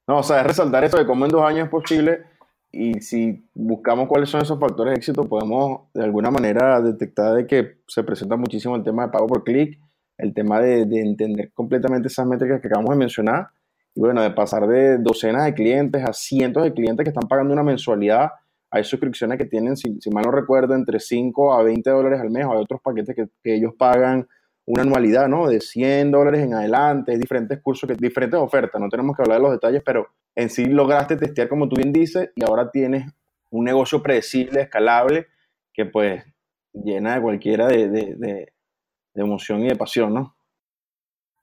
No, 0.08 0.18
o 0.18 0.22
sea, 0.24 0.40
es 0.40 0.46
resaltar 0.46 0.82
eso 0.82 0.98
de 0.98 1.06
cómo 1.06 1.24
en 1.24 1.30
dos 1.30 1.44
años 1.44 1.66
es 1.66 1.70
posible 1.70 2.24
y 2.72 2.94
si 2.94 3.48
buscamos 3.54 4.08
cuáles 4.08 4.28
son 4.28 4.42
esos 4.42 4.58
factores 4.58 4.92
de 4.92 4.98
éxito, 4.98 5.28
podemos 5.28 5.82
de 5.94 6.02
alguna 6.02 6.32
manera 6.32 6.80
detectar 6.80 7.36
de 7.36 7.46
que 7.46 7.78
se 7.86 8.02
presenta 8.02 8.34
muchísimo 8.34 8.74
el 8.74 8.82
tema 8.82 9.06
de 9.06 9.12
pago 9.12 9.28
por 9.28 9.44
clic, 9.44 9.78
el 10.18 10.34
tema 10.34 10.60
de, 10.60 10.84
de 10.84 11.00
entender 11.00 11.52
completamente 11.52 12.08
esas 12.08 12.26
métricas 12.26 12.60
que 12.60 12.66
acabamos 12.66 12.90
de 12.90 12.96
mencionar 12.96 13.50
y 13.94 14.00
bueno, 14.00 14.22
de 14.22 14.30
pasar 14.30 14.66
de 14.66 14.98
docenas 14.98 15.44
de 15.44 15.54
clientes 15.54 16.02
a 16.04 16.12
cientos 16.12 16.62
de 16.62 16.72
clientes 16.72 17.04
que 17.04 17.10
están 17.10 17.28
pagando 17.28 17.52
una 17.52 17.62
mensualidad, 17.62 18.30
hay 18.70 18.84
suscripciones 18.84 19.36
que 19.36 19.46
tienen, 19.46 19.76
si, 19.76 19.90
mal 20.10 20.24
no 20.24 20.30
recuerdo, 20.30 20.74
entre 20.74 21.00
5 21.00 21.54
a 21.54 21.62
20 21.62 21.90
dólares 21.90 22.20
al 22.20 22.30
mes, 22.30 22.46
o 22.46 22.52
hay 22.52 22.58
otros 22.58 22.80
paquetes 22.80 23.16
que, 23.16 23.54
ellos 23.54 23.72
pagan 23.76 24.28
una 24.64 24.82
anualidad, 24.82 25.26
¿no? 25.26 25.48
De 25.48 25.60
100 25.60 26.12
dólares 26.12 26.44
en 26.44 26.54
adelante, 26.54 27.18
diferentes 27.18 27.60
cursos, 27.60 27.88
que, 27.88 27.96
diferentes 27.96 28.38
ofertas, 28.38 28.80
no 28.80 28.88
tenemos 28.88 29.16
que 29.16 29.22
hablar 29.22 29.38
de 29.38 29.42
los 29.42 29.52
detalles, 29.52 29.82
pero 29.84 30.06
en 30.36 30.50
sí 30.50 30.66
lograste 30.66 31.16
testear, 31.16 31.48
como 31.48 31.68
tú 31.68 31.76
bien 31.76 31.92
dices, 31.92 32.30
y 32.36 32.44
ahora 32.44 32.70
tienes 32.70 33.12
un 33.50 33.64
negocio 33.64 34.00
predecible, 34.00 34.62
escalable, 34.62 35.26
que 35.72 35.86
pues 35.86 36.22
llena 36.72 37.16
de 37.16 37.22
cualquiera 37.22 37.66
de, 37.66 37.88
de 37.88 38.52
emoción 39.16 39.64
y 39.64 39.68
de 39.68 39.76
pasión, 39.76 40.14
¿no? 40.14 40.36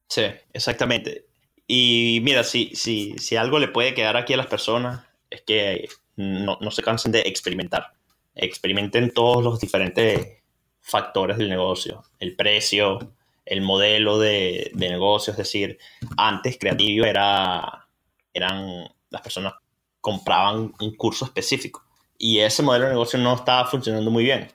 Sí, 0.08 0.24
exactamente. 0.54 1.27
Y 1.68 2.22
mira, 2.24 2.44
si, 2.46 2.72
si, 2.76 3.16
si 3.18 3.36
algo 3.36 3.60
le 3.60 3.68
puede 3.68 3.94
quedar 3.94 4.16
aquí 4.16 4.34
a 4.34 4.38
las 4.38 4.48
personas 4.48 5.06
es 5.30 5.42
que 5.42 5.90
no, 6.16 6.58
no 6.62 6.72
se 6.72 6.82
cansen 6.82 7.12
de 7.12 7.22
experimentar. 7.22 7.94
Experimenten 8.34 9.14
todos 9.14 9.44
los 9.44 9.60
diferentes 9.60 10.42
factores 10.82 11.38
del 11.38 11.50
negocio. 11.50 12.04
El 12.20 12.36
precio, 12.38 13.14
el 13.46 13.62
modelo 13.62 14.18
de, 14.18 14.72
de 14.74 14.90
negocio. 14.90 15.32
Es 15.32 15.38
decir, 15.38 15.78
antes 16.16 16.58
Creativo 16.58 17.06
era, 17.06 17.88
eran, 18.34 18.88
las 19.10 19.22
personas 19.22 19.54
compraban 20.00 20.74
un 20.80 20.96
curso 20.96 21.26
específico. 21.26 21.84
Y 22.18 22.40
ese 22.40 22.64
modelo 22.64 22.86
de 22.86 22.92
negocio 22.92 23.20
no 23.20 23.36
estaba 23.36 23.68
funcionando 23.70 24.10
muy 24.10 24.24
bien. 24.24 24.48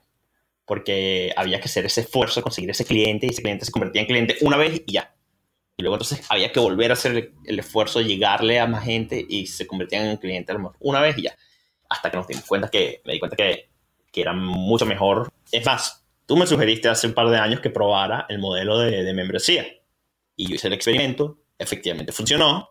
Porque 0.65 1.33
había 1.37 1.61
que 1.61 1.67
hacer 1.67 1.85
ese 1.85 2.01
esfuerzo, 2.01 2.41
conseguir 2.41 2.71
ese 2.71 2.87
cliente 2.87 3.27
y 3.27 3.31
ese 3.31 3.43
cliente 3.43 3.67
se 3.67 3.73
convertía 3.73 4.01
en 4.01 4.09
cliente 4.09 4.37
una 4.41 4.57
vez 4.57 4.83
y 4.87 4.93
ya 4.93 5.13
luego 5.83 5.97
entonces 5.97 6.25
había 6.29 6.53
que 6.53 6.61
volver 6.61 6.91
a 6.91 6.95
hacer 6.95 7.33
el, 7.45 7.59
esfuerzo 7.59 7.99
de 7.99 8.07
llegarle 8.07 8.59
a 8.59 8.67
más 8.67 8.85
gente 8.85 9.25
y 9.29 9.47
se 9.47 9.67
convertían 9.67 10.07
en 10.07 10.17
clientes 10.17 10.57
una 10.81 11.01
vez 11.01 11.19
y 11.19 11.23
ya. 11.23 11.37
Hasta 11.89 12.11
que 12.11 12.17
nos 12.17 12.27
dimos 12.27 12.45
cuenta 12.47 12.69
que, 12.69 13.03
me 13.05 13.13
di 13.13 13.19
cuenta 13.19 13.37
que, 13.37 13.69
que 14.11 14.21
era 14.21 14.33
mucho 14.33 14.87
mejor. 14.87 15.31
Es 15.51 15.65
más, 15.67 16.05
tú 16.27 16.37
me 16.37 16.47
sugeriste 16.47 16.89
hace 16.89 17.07
un 17.07 17.15
par 17.15 17.29
de 17.29 17.39
años 17.39 17.61
que 17.61 17.71
probara 17.71 18.27
el 18.29 18.39
modelo 18.39 18.79
de, 18.79 19.03
de 19.03 19.15
membresía. 19.15 19.67
Y 20.37 20.49
yo 20.49 20.55
hice 20.55 20.69
el 20.69 20.75
experimento, 20.75 21.39
efectivamente 21.59 22.13
funcionó. 22.13 22.71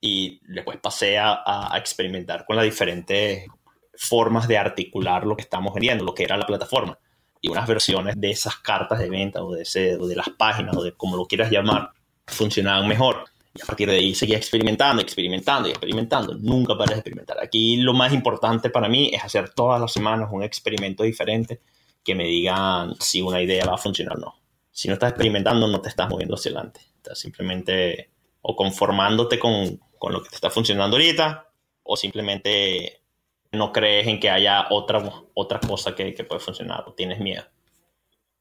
Y 0.00 0.40
después 0.46 0.78
pasé 0.80 1.18
a, 1.18 1.42
a, 1.44 1.76
experimentar 1.78 2.44
con 2.44 2.56
las 2.56 2.64
diferentes 2.64 3.46
formas 3.94 4.46
de 4.46 4.56
articular 4.56 5.26
lo 5.26 5.36
que 5.36 5.42
estamos 5.42 5.74
vendiendo, 5.74 6.04
lo 6.04 6.14
que 6.14 6.22
era 6.22 6.36
la 6.36 6.46
plataforma. 6.46 6.98
Y 7.40 7.48
unas 7.48 7.66
versiones 7.66 8.14
de 8.16 8.30
esas 8.30 8.56
cartas 8.56 8.98
de 9.00 9.10
venta 9.10 9.42
o 9.42 9.52
de, 9.52 9.62
ese, 9.62 9.96
o 9.96 10.06
de 10.06 10.14
las 10.14 10.30
páginas 10.30 10.76
o 10.76 10.84
de 10.84 10.92
como 10.92 11.16
lo 11.16 11.26
quieras 11.26 11.50
llamar, 11.50 11.90
funcionaban 12.28 12.86
mejor. 12.88 13.24
Y 13.54 13.62
a 13.62 13.66
partir 13.66 13.88
de 13.90 13.96
ahí 13.96 14.14
seguía 14.14 14.36
experimentando, 14.36 15.02
experimentando 15.02 15.68
y 15.68 15.72
experimentando. 15.72 16.34
Nunca 16.34 16.76
paré 16.76 16.94
de 16.94 17.00
experimentar. 17.00 17.38
Aquí 17.42 17.76
lo 17.78 17.92
más 17.92 18.12
importante 18.12 18.70
para 18.70 18.88
mí 18.88 19.10
es 19.12 19.24
hacer 19.24 19.50
todas 19.50 19.80
las 19.80 19.92
semanas 19.92 20.28
un 20.30 20.42
experimento 20.42 21.02
diferente 21.02 21.60
que 22.04 22.14
me 22.14 22.24
digan 22.24 22.94
si 23.00 23.20
una 23.20 23.42
idea 23.42 23.66
va 23.66 23.74
a 23.74 23.78
funcionar 23.78 24.16
o 24.16 24.20
no. 24.20 24.34
Si 24.70 24.88
no 24.88 24.94
estás 24.94 25.10
experimentando, 25.10 25.66
no 25.66 25.80
te 25.80 25.88
estás 25.88 26.08
moviendo 26.08 26.36
hacia 26.36 26.50
adelante. 26.50 26.80
Estás 26.96 27.18
simplemente 27.18 28.10
o 28.42 28.54
conformándote 28.54 29.38
con, 29.38 29.80
con 29.98 30.12
lo 30.12 30.22
que 30.22 30.28
te 30.28 30.36
está 30.36 30.50
funcionando 30.50 30.96
ahorita 30.96 31.48
o 31.82 31.96
simplemente 31.96 33.02
no 33.52 33.72
crees 33.72 34.06
en 34.06 34.20
que 34.20 34.30
haya 34.30 34.66
otra, 34.70 35.02
otra 35.34 35.58
cosa 35.58 35.94
que, 35.94 36.14
que 36.14 36.24
puede 36.24 36.40
funcionar 36.40 36.84
o 36.86 36.92
tienes 36.92 37.18
miedo. 37.18 37.44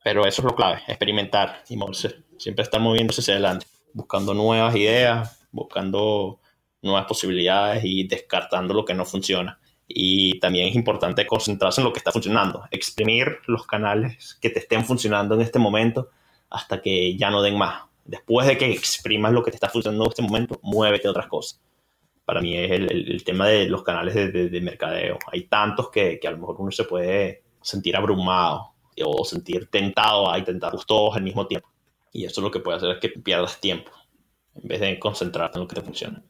Pero 0.04 0.26
eso 0.26 0.42
es 0.42 0.46
lo 0.46 0.56
clave, 0.56 0.82
experimentar 0.88 1.64
y 1.70 1.78
moverse. 1.78 2.24
Siempre 2.38 2.64
estar 2.64 2.80
moviéndose 2.80 3.22
hacia 3.22 3.34
adelante, 3.34 3.66
buscando 3.98 4.36
nuevas 4.36 4.76
ideas, 4.76 5.48
buscando 5.52 6.40
nuevas 6.84 7.06
posibilidades 7.08 7.84
y 7.84 8.08
descartando 8.08 8.74
lo 8.76 8.86
que 8.86 8.94
no 8.94 9.06
funciona. 9.06 9.60
Y 9.88 10.40
también 10.40 10.68
es 10.68 10.76
importante 10.76 11.26
concentrarse 11.26 11.82
en 11.82 11.86
lo 11.86 11.94
que 11.94 11.98
está 11.98 12.12
funcionando, 12.12 12.66
exprimir 12.70 13.40
los 13.48 13.66
canales 13.66 14.38
que 14.40 14.52
te 14.52 14.60
estén 14.60 14.86
funcionando 14.86 15.34
en 15.34 15.42
este 15.42 15.58
momento 15.58 16.10
hasta 16.52 16.80
que 16.80 17.18
ya 17.18 17.32
no 17.32 17.42
den 17.42 17.58
más. 17.58 17.86
Después 18.06 18.48
de 18.48 18.58
que 18.58 18.72
exprimas 18.72 19.34
lo 19.34 19.44
que 19.44 19.50
te 19.50 19.58
está 19.58 19.70
funcionando 19.70 20.06
en 20.06 20.10
este 20.12 20.22
momento, 20.22 20.60
muévete 20.62 21.08
a 21.08 21.12
otras 21.12 21.28
cosas. 21.28 21.60
Para 22.24 22.42
mí 22.42 22.56
es 22.56 22.70
el, 22.72 23.24
tema 23.24 23.48
de 23.48 23.68
los 23.68 23.82
canales 23.82 24.14
de, 24.14 24.62
mercadeo. 24.62 25.18
Hay 25.32 25.46
tantos 25.46 25.90
que, 25.90 26.20
que 26.20 26.28
a 26.28 26.32
lo 26.32 26.38
mejor 26.38 26.58
uno 26.60 26.72
se 26.72 26.84
puede 26.84 27.44
sentir 27.62 27.96
abrumado 27.96 28.74
o 29.04 29.26
sentir 29.26 29.70
tentado 29.72 30.30
a 30.30 30.38
intentarlos 30.38 30.86
todos 30.86 31.16
al 31.16 31.24
mismo 31.24 31.48
tiempo. 31.48 31.70
Y 32.18 32.26
eso 32.26 32.42
lo 32.42 32.50
que 32.50 32.60
puede 32.60 32.78
hacer 32.78 32.90
es 32.90 32.98
que 32.98 33.10
pierdas 33.10 33.62
tiempo 33.62 33.92
en 34.56 34.68
vez 34.68 34.80
de 34.82 34.98
concentrarte 34.98 35.60
en 35.60 35.62
lo 35.62 35.68
que 35.68 35.76
te 35.76 35.84
funciona. 35.84 36.24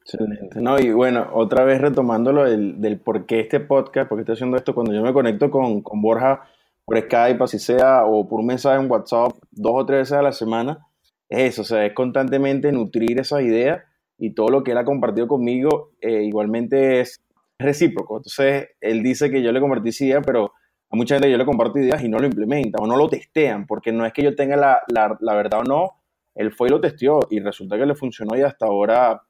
Excelente. 0.00 0.60
No, 0.60 0.78
y 0.78 0.92
bueno, 0.92 1.28
otra 1.32 1.64
vez 1.64 1.80
retomándolo 1.80 2.44
del, 2.44 2.80
del 2.80 3.00
por 3.00 3.26
qué 3.26 3.40
este 3.40 3.58
podcast, 3.58 4.08
por 4.08 4.16
qué 4.16 4.20
estoy 4.20 4.34
haciendo 4.34 4.56
esto, 4.56 4.76
cuando 4.76 4.94
yo 4.94 5.02
me 5.02 5.12
conecto 5.12 5.50
con, 5.50 5.82
con 5.82 6.00
Borja 6.00 6.44
por 6.84 7.00
Skype, 7.00 7.42
así 7.42 7.58
sea, 7.58 8.04
o 8.04 8.28
por 8.28 8.38
un 8.38 8.46
mensaje 8.46 8.80
en 8.80 8.88
WhatsApp 8.88 9.32
dos 9.50 9.72
o 9.74 9.84
tres 9.84 10.02
veces 10.02 10.18
a 10.18 10.22
la 10.22 10.30
semana, 10.30 10.86
es 11.28 11.54
eso, 11.54 11.62
o 11.62 11.64
sea, 11.64 11.84
es 11.84 11.94
constantemente 11.94 12.70
nutrir 12.70 13.18
esas 13.18 13.42
ideas 13.42 13.82
y 14.18 14.34
todo 14.34 14.50
lo 14.50 14.62
que 14.62 14.70
él 14.70 14.78
ha 14.78 14.84
compartido 14.84 15.26
conmigo 15.26 15.90
eh, 16.00 16.22
igualmente 16.22 17.00
es 17.00 17.20
recíproco. 17.58 18.18
Entonces, 18.18 18.68
él 18.80 19.02
dice 19.02 19.32
que 19.32 19.42
yo 19.42 19.50
le 19.50 19.60
compartí 19.60 19.88
esa 19.88 20.04
idea, 20.04 20.20
pero 20.22 20.52
a 20.92 20.96
mucha 20.96 21.14
gente 21.14 21.30
yo 21.30 21.38
le 21.38 21.46
comparto 21.46 21.78
ideas 21.78 22.02
y 22.04 22.08
no 22.08 22.18
lo 22.18 22.26
implementan 22.26 22.84
o 22.84 22.86
no 22.86 22.96
lo 22.96 23.08
testean, 23.08 23.66
porque 23.66 23.92
no 23.92 24.04
es 24.04 24.12
que 24.12 24.22
yo 24.22 24.36
tenga 24.36 24.56
la, 24.56 24.82
la, 24.88 25.16
la 25.20 25.34
verdad 25.34 25.60
o 25.60 25.64
no, 25.64 26.02
él 26.34 26.52
fue 26.52 26.68
y 26.68 26.70
lo 26.70 26.80
testeó 26.80 27.20
y 27.30 27.40
resulta 27.40 27.78
que 27.78 27.86
le 27.86 27.94
funcionó 27.94 28.36
y 28.36 28.42
hasta 28.42 28.66
ahora 28.66 29.22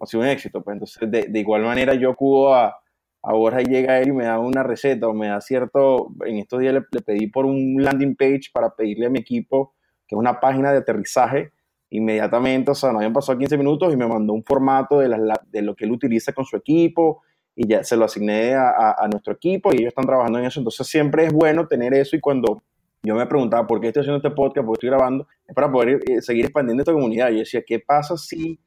ha 0.00 0.06
sido 0.06 0.22
un 0.22 0.28
éxito. 0.28 0.62
Pues 0.62 0.74
entonces, 0.74 1.10
de, 1.10 1.26
de 1.28 1.38
igual 1.38 1.62
manera, 1.62 1.92
yo 1.92 2.10
acudo 2.10 2.54
a, 2.54 2.74
a 3.22 3.32
Borja 3.34 3.60
y 3.60 3.66
llega 3.66 4.00
él 4.00 4.08
y 4.08 4.12
me 4.12 4.24
da 4.24 4.38
una 4.38 4.62
receta 4.62 5.08
o 5.08 5.12
me 5.12 5.28
da 5.28 5.42
cierto. 5.42 6.08
En 6.24 6.38
estos 6.38 6.60
días 6.60 6.72
le, 6.72 7.02
pedí 7.02 7.26
por 7.26 7.44
un 7.44 7.76
landing 7.82 8.16
page 8.16 8.50
para 8.52 8.74
pedirle 8.74 9.06
a 9.06 9.10
mi 9.10 9.18
equipo 9.18 9.74
que 10.08 10.16
es 10.16 10.18
una 10.18 10.40
página 10.40 10.72
de 10.72 10.78
aterrizaje. 10.78 11.52
Inmediatamente, 11.90 12.70
o 12.70 12.74
sea, 12.74 12.92
no 12.92 12.98
habían 12.98 13.12
pasado 13.12 13.36
15 13.36 13.58
minutos 13.58 13.92
y 13.92 13.96
me 13.96 14.06
mandó 14.06 14.32
un 14.32 14.44
formato 14.44 15.00
de, 15.00 15.08
la, 15.08 15.34
de 15.48 15.62
lo 15.62 15.74
que 15.74 15.84
él 15.84 15.92
utiliza 15.92 16.32
con 16.32 16.44
su 16.44 16.56
equipo 16.56 17.22
y 17.62 17.68
ya 17.68 17.84
se 17.84 17.94
lo 17.94 18.06
asigné 18.06 18.54
a, 18.54 19.06
nuestro 19.12 19.34
equipo 19.34 19.70
y 19.70 19.76
ellos 19.76 19.88
están 19.88 20.06
trabajando 20.06 20.38
en 20.38 20.46
eso. 20.46 20.60
Entonces, 20.60 20.86
siempre 20.86 21.26
es 21.26 21.32
bueno 21.32 21.66
tener 21.66 21.92
eso 21.92 22.16
y 22.16 22.20
cuando 22.20 22.62
yo 23.02 23.14
me 23.14 23.26
preguntaba 23.26 23.66
por 23.66 23.82
qué 23.82 23.88
estoy 23.88 24.00
haciendo 24.00 24.16
este 24.16 24.30
podcast, 24.30 24.64
por 24.64 24.78
qué 24.78 24.86
estoy 24.86 24.96
grabando, 24.96 25.28
es 25.46 25.54
para 25.54 25.70
poder 25.70 26.00
eh, 26.08 26.22
seguir 26.22 26.46
expandiendo 26.46 26.80
esta 26.80 26.94
comunidad. 26.94 27.28
Yo 27.28 27.40
decía, 27.40 27.60
¿qué 27.66 27.78
pasa 27.78 28.16
si 28.16 28.58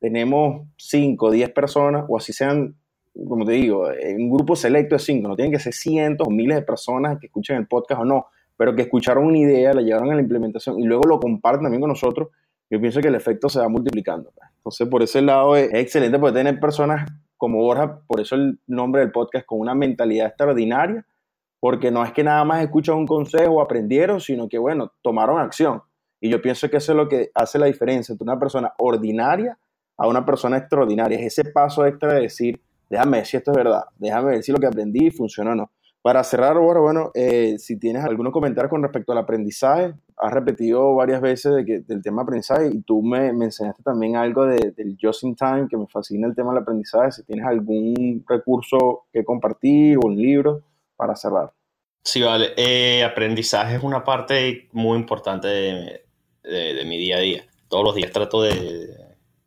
tenemos 0.00 0.66
5 0.78 1.26
o 1.26 1.30
10 1.30 1.50
personas, 1.50 2.06
o 2.08 2.16
así 2.16 2.32
sean, 2.32 2.74
como 3.28 3.44
te 3.44 3.52
digo, 3.52 3.86
un 4.16 4.30
grupo 4.30 4.56
selecto 4.56 4.94
de 4.94 5.00
5, 5.00 5.28
no 5.28 5.36
tienen 5.36 5.52
que 5.52 5.58
ser 5.58 5.74
cientos 5.74 6.26
o 6.26 6.30
miles 6.30 6.56
de 6.56 6.62
personas 6.62 7.18
que 7.20 7.26
escuchen 7.26 7.58
el 7.58 7.66
podcast 7.66 8.00
o 8.00 8.04
no, 8.06 8.28
pero 8.56 8.74
que 8.74 8.80
escucharon 8.80 9.26
una 9.26 9.36
idea, 9.36 9.74
la 9.74 9.82
llevaron 9.82 10.10
a 10.10 10.14
la 10.14 10.22
implementación 10.22 10.80
y 10.80 10.84
luego 10.84 11.02
lo 11.06 11.20
comparten 11.20 11.64
también 11.64 11.82
con 11.82 11.90
nosotros, 11.90 12.28
yo 12.70 12.80
pienso 12.80 13.02
que 13.02 13.08
el 13.08 13.14
efecto 13.14 13.50
se 13.50 13.60
va 13.60 13.68
multiplicando. 13.68 14.30
Pues. 14.34 14.48
Entonces, 14.56 14.88
por 14.88 15.02
ese 15.02 15.20
lado 15.20 15.54
es, 15.54 15.68
excelente 15.74 16.18
poder 16.18 16.34
tener 16.34 16.58
personas 16.58 17.10
como 17.38 17.62
Borja, 17.62 18.00
por 18.06 18.20
eso 18.20 18.34
el 18.34 18.58
nombre 18.66 19.00
del 19.00 19.12
podcast, 19.12 19.46
con 19.46 19.60
una 19.60 19.74
mentalidad 19.74 20.26
extraordinaria, 20.26 21.06
porque 21.60 21.90
no 21.90 22.04
es 22.04 22.12
que 22.12 22.22
nada 22.22 22.44
más 22.44 22.62
escuchan 22.62 22.96
un 22.96 23.06
consejo 23.06 23.54
o 23.54 23.62
aprendieron, 23.62 24.20
sino 24.20 24.48
que, 24.48 24.58
bueno, 24.58 24.92
tomaron 25.02 25.40
acción. 25.40 25.82
Y 26.20 26.28
yo 26.30 26.42
pienso 26.42 26.68
que 26.68 26.76
eso 26.76 26.92
es 26.92 26.96
lo 26.96 27.08
que 27.08 27.30
hace 27.34 27.58
la 27.58 27.66
diferencia 27.66 28.12
entre 28.12 28.24
una 28.24 28.38
persona 28.38 28.72
ordinaria 28.78 29.58
a 29.96 30.06
una 30.06 30.24
persona 30.24 30.58
extraordinaria. 30.58 31.18
Es 31.18 31.38
ese 31.38 31.50
paso 31.50 31.86
extra 31.86 32.14
de 32.14 32.22
decir, 32.22 32.60
déjame 32.90 33.18
ver 33.18 33.26
si 33.26 33.36
esto 33.36 33.52
es 33.52 33.56
verdad, 33.56 33.84
déjame 33.98 34.32
ver 34.32 34.42
si 34.42 34.52
lo 34.52 34.58
que 34.58 34.66
aprendí 34.66 35.10
funciona 35.10 35.52
o 35.52 35.54
no. 35.54 35.70
Para 36.02 36.22
cerrar, 36.24 36.56
ahora, 36.56 36.80
bueno, 36.80 37.10
eh, 37.14 37.56
si 37.58 37.78
tienes 37.78 38.04
algunos 38.04 38.32
comentarios 38.32 38.70
con 38.70 38.82
respecto 38.82 39.12
al 39.12 39.18
aprendizaje, 39.18 39.94
has 40.20 40.32
repetido 40.32 40.94
varias 40.94 41.20
veces 41.20 41.54
de 41.54 41.64
que, 41.64 41.80
del 41.80 42.02
tema 42.02 42.22
aprendizaje 42.22 42.70
y 42.72 42.82
tú 42.82 43.02
me, 43.02 43.32
me 43.32 43.46
enseñaste 43.46 43.82
también 43.82 44.16
algo 44.16 44.46
de, 44.46 44.72
del 44.72 44.96
Just 45.00 45.24
in 45.24 45.36
Time, 45.36 45.66
que 45.68 45.76
me 45.76 45.86
fascina 45.86 46.26
el 46.26 46.34
tema 46.34 46.52
del 46.52 46.62
aprendizaje. 46.62 47.12
Si 47.12 47.24
tienes 47.24 47.46
algún 47.46 48.24
recurso 48.28 49.06
que 49.12 49.24
compartir 49.24 49.98
o 49.98 50.06
un 50.06 50.16
libro 50.16 50.62
para 50.96 51.14
cerrar. 51.16 51.52
Sí, 52.02 52.22
vale. 52.22 52.52
Eh, 52.56 53.04
aprendizaje 53.04 53.76
es 53.76 53.82
una 53.82 54.02
parte 54.02 54.68
muy 54.72 54.98
importante 54.98 55.48
de, 55.48 56.04
de 56.42 56.84
mi 56.84 56.98
día 56.98 57.16
a 57.16 57.20
día. 57.20 57.44
Todos 57.68 57.84
los 57.84 57.94
días 57.94 58.10
trato 58.10 58.42
de, 58.42 58.88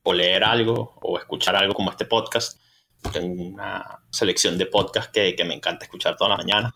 o 0.03 0.13
leer 0.13 0.43
algo 0.43 0.93
o 1.01 1.17
escuchar 1.17 1.55
algo 1.55 1.73
como 1.73 1.91
este 1.91 2.05
podcast. 2.05 2.59
Tengo 3.11 3.43
una 3.43 4.03
selección 4.11 4.57
de 4.57 4.67
podcasts 4.67 5.11
que, 5.11 5.35
que 5.35 5.43
me 5.43 5.55
encanta 5.55 5.85
escuchar 5.85 6.15
toda 6.15 6.31
la 6.31 6.37
mañana. 6.37 6.73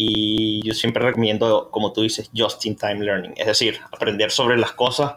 Y 0.00 0.62
yo 0.62 0.74
siempre 0.74 1.02
recomiendo, 1.02 1.72
como 1.72 1.92
tú 1.92 2.02
dices, 2.02 2.30
just-in-time 2.32 3.04
learning. 3.04 3.34
Es 3.36 3.48
decir, 3.48 3.80
aprender 3.90 4.30
sobre 4.30 4.56
las 4.56 4.70
cosas 4.70 5.16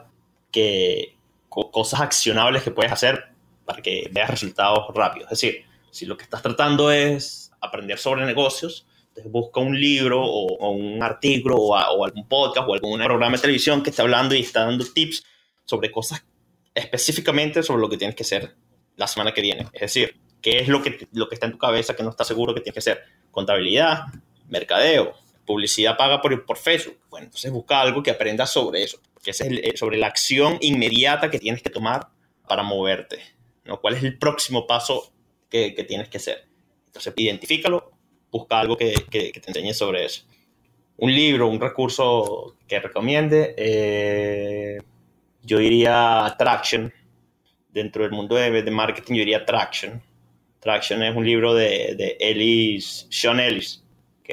que, 0.51 1.19
cosas 1.49 2.01
accionables 2.01 2.63
que 2.63 2.71
puedes 2.71 2.91
hacer 2.91 3.25
para 3.63 3.83
que 3.83 4.09
veas 4.11 4.31
resultados 4.31 4.87
rápidos. 4.95 5.31
Es 5.31 5.39
decir, 5.39 5.65
si 5.91 6.07
lo 6.07 6.17
que 6.17 6.23
estás 6.23 6.41
tratando 6.41 6.89
es 6.89 7.51
aprender 7.61 7.99
sobre 7.99 8.25
negocios, 8.25 8.87
entonces 9.09 9.31
busca 9.31 9.59
un 9.59 9.79
libro 9.79 10.19
o, 10.19 10.71
un 10.71 11.03
artículo 11.03 11.57
o, 11.57 11.75
o, 11.75 12.03
algún 12.03 12.27
podcast 12.27 12.67
o 12.67 12.73
algún 12.73 12.99
programa 13.03 13.35
de 13.35 13.41
televisión 13.41 13.83
que 13.83 13.91
esté 13.91 14.01
hablando 14.01 14.33
y 14.33 14.39
está 14.39 14.65
dando 14.65 14.83
tips 14.83 15.23
sobre 15.63 15.91
cosas 15.91 16.25
específicamente 16.73 17.61
sobre 17.61 17.81
lo 17.81 17.89
que 17.89 17.97
tienes 17.97 18.15
que 18.15 18.23
hacer 18.23 18.55
la 18.95 19.05
semana 19.05 19.31
que 19.31 19.43
viene. 19.43 19.67
Es 19.73 19.81
decir, 19.81 20.19
qué 20.41 20.57
es 20.57 20.67
lo 20.67 20.81
que, 20.81 21.07
lo 21.13 21.29
que 21.29 21.35
está 21.35 21.45
en 21.45 21.51
tu 21.51 21.59
cabeza 21.59 21.95
que 21.95 22.01
no 22.01 22.09
estás 22.09 22.27
seguro 22.27 22.55
que 22.55 22.61
tienes 22.61 22.73
que 22.73 22.91
hacer. 22.91 23.03
Contabilidad, 23.29 24.05
mercadeo, 24.51 25.15
publicidad 25.45 25.97
paga 25.97 26.21
por, 26.21 26.45
por 26.45 26.57
Facebook. 26.57 26.99
Bueno, 27.09 27.25
entonces 27.25 27.51
busca 27.51 27.81
algo 27.81 28.03
que 28.03 28.11
aprendas 28.11 28.51
sobre 28.51 28.83
eso, 28.83 28.99
que 29.23 29.31
es 29.31 29.41
eh, 29.41 29.73
sobre 29.75 29.97
la 29.97 30.07
acción 30.07 30.57
inmediata 30.61 31.31
que 31.31 31.39
tienes 31.39 31.63
que 31.63 31.69
tomar 31.69 32.09
para 32.47 32.61
moverte. 32.61 33.19
¿no? 33.65 33.79
¿Cuál 33.81 33.95
es 33.95 34.03
el 34.03 34.19
próximo 34.19 34.67
paso 34.67 35.11
que, 35.49 35.73
que 35.73 35.83
tienes 35.83 36.09
que 36.09 36.17
hacer? 36.17 36.45
Entonces, 36.85 37.13
identifícalo, 37.15 37.91
busca 38.29 38.59
algo 38.59 38.77
que, 38.77 38.93
que, 39.09 39.31
te 39.31 39.49
enseñe 39.49 39.73
sobre 39.73 40.05
eso. 40.05 40.23
Un 40.97 41.15
libro, 41.15 41.47
un 41.47 41.59
recurso 41.59 42.57
que 42.67 42.79
recomiende. 42.79 43.55
Eh, 43.57 44.77
yo 45.43 45.57
diría 45.57 46.35
Traction. 46.37 46.93
Dentro 47.69 48.03
del 48.03 48.11
mundo 48.11 48.35
de, 48.35 48.61
de, 48.61 48.71
marketing, 48.71 49.13
yo 49.13 49.19
diría 49.19 49.45
Traction. 49.45 50.01
Traction 50.59 51.01
es 51.03 51.15
un 51.15 51.25
libro 51.25 51.53
de, 51.53 51.95
de 51.95 52.17
Ellis, 52.19 53.07
Sean 53.09 53.39
Ellis, 53.39 53.81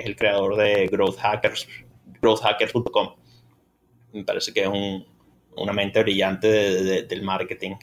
es 0.00 0.06
el 0.06 0.16
creador 0.16 0.56
de 0.56 0.86
Growth 0.88 1.18
Hackers, 1.18 1.68
growthhackers.com. 2.20 3.14
Me 4.12 4.24
parece 4.24 4.52
que 4.52 4.62
es 4.62 4.68
un, 4.68 5.06
una 5.56 5.72
mente 5.72 6.02
brillante 6.02 6.48
de, 6.48 7.02
del 7.02 7.22
marketing. 7.22 7.76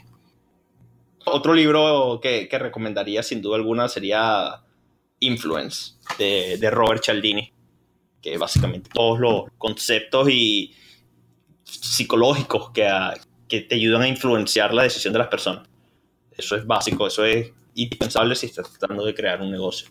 Otro 1.25 1.53
libro 1.53 2.19
que, 2.21 2.47
recomendaría 2.51 3.23
sin 3.23 3.41
duda 3.41 3.57
alguna 3.57 3.87
sería 3.87 4.61
Influence 5.19 5.93
de, 6.19 6.57
de 6.57 6.69
Robert 6.69 7.03
Cialdini, 7.03 7.51
que 8.21 8.37
básicamente 8.37 8.89
todos 8.93 9.19
los 9.19 9.43
conceptos 9.57 10.29
y, 10.29 10.75
psicológicos 11.65 12.71
que, 12.71 12.87
que 13.47 13.61
te 13.61 13.75
ayudan 13.75 14.03
a 14.03 14.07
influenciar 14.07 14.73
la 14.73 14.83
decisión 14.83 15.13
de 15.13 15.19
las 15.19 15.27
personas. 15.27 15.67
Eso 16.37 16.55
es 16.55 16.65
básico, 16.65 17.07
eso 17.07 17.25
es 17.25 17.51
indispensable 17.73 18.35
si 18.35 18.47
estás 18.47 18.71
tratando 18.71 19.05
de 19.05 19.13
crear 19.13 19.41
un 19.41 19.51
negocio. 19.51 19.89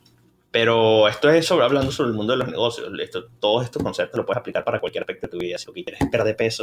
Pero 0.55 1.09
esto 1.09 1.29
es 1.31 1.45
sobre, 1.45 1.65
hablando 1.65 1.91
sobre 1.91 2.11
el 2.11 2.15
mundo 2.15 2.33
de 2.33 2.39
los 2.39 2.47
negocios. 2.47 2.89
Esto, 3.01 3.27
todos 3.41 3.65
estos 3.65 3.83
conceptos 3.83 4.17
los 4.17 4.25
puedes 4.25 4.39
aplicar 4.39 4.63
para 4.63 4.79
cualquier 4.79 5.03
aspecto 5.03 5.27
de 5.27 5.33
tu 5.33 5.39
vida. 5.39 5.59
Si 5.59 5.67
quieres 5.73 5.99
perder 6.13 6.37
peso, 6.37 6.63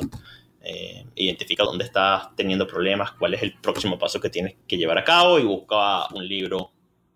eh, 0.62 1.04
identifica 1.16 1.66
dónde 1.66 1.84
estás 1.84 2.34
teniendo 2.38 2.66
problemas, 2.66 3.12
cuál 3.12 3.34
es 3.34 3.44
el 3.44 3.60
próximo 3.60 4.00
paso 4.00 4.22
que 4.22 4.30
tienes 4.30 4.56
que 4.66 4.78
llevar 4.78 4.98
a 4.98 5.04
cabo 5.04 5.40
y 5.40 5.44
busca 5.44 6.08
un 6.14 6.26
libro 6.26 6.72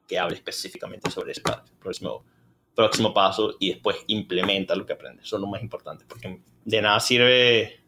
que 0.06 0.20
hable 0.20 0.36
específicamente 0.36 1.10
sobre 1.10 1.32
ese 1.32 1.42
próximo, 1.80 2.26
próximo 2.76 3.14
paso 3.14 3.56
y 3.58 3.70
después 3.70 3.96
implementa 4.08 4.76
lo 4.76 4.86
que 4.86 4.92
aprendes. 4.92 5.28
Eso 5.28 5.38
es 5.38 5.42
lo 5.44 5.48
más 5.48 5.62
importante, 5.62 6.04
porque 6.06 6.42
de 6.66 6.82
nada 6.82 7.00
sirve 7.00 7.80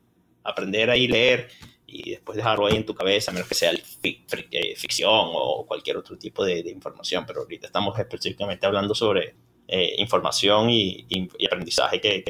aprender 0.46 0.90
ahí, 0.90 1.10
leer 1.10 1.50
y 1.88 2.12
después 2.12 2.36
dejarlo 2.36 2.68
ahí 2.68 2.76
en 2.76 2.86
tu 2.86 2.94
cabeza, 2.94 3.32
a 3.32 3.34
menos 3.34 3.48
que 3.48 3.56
sea 3.56 3.72
eh, 3.72 4.76
ficción 4.76 5.10
o 5.14 5.66
cualquier 5.66 5.98
otro 5.98 6.18
tipo 6.18 6.44
de, 6.44 6.60
información. 6.70 7.24
Pero 7.26 7.42
ahorita 7.42 7.68
estamos 7.68 7.98
específicamente 7.98 8.66
hablando 8.66 8.94
sobre 8.94 9.36
eh, 9.68 9.96
información 9.98 10.70
y, 10.70 11.08
aprendizaje 11.48 12.02
que, 12.02 12.24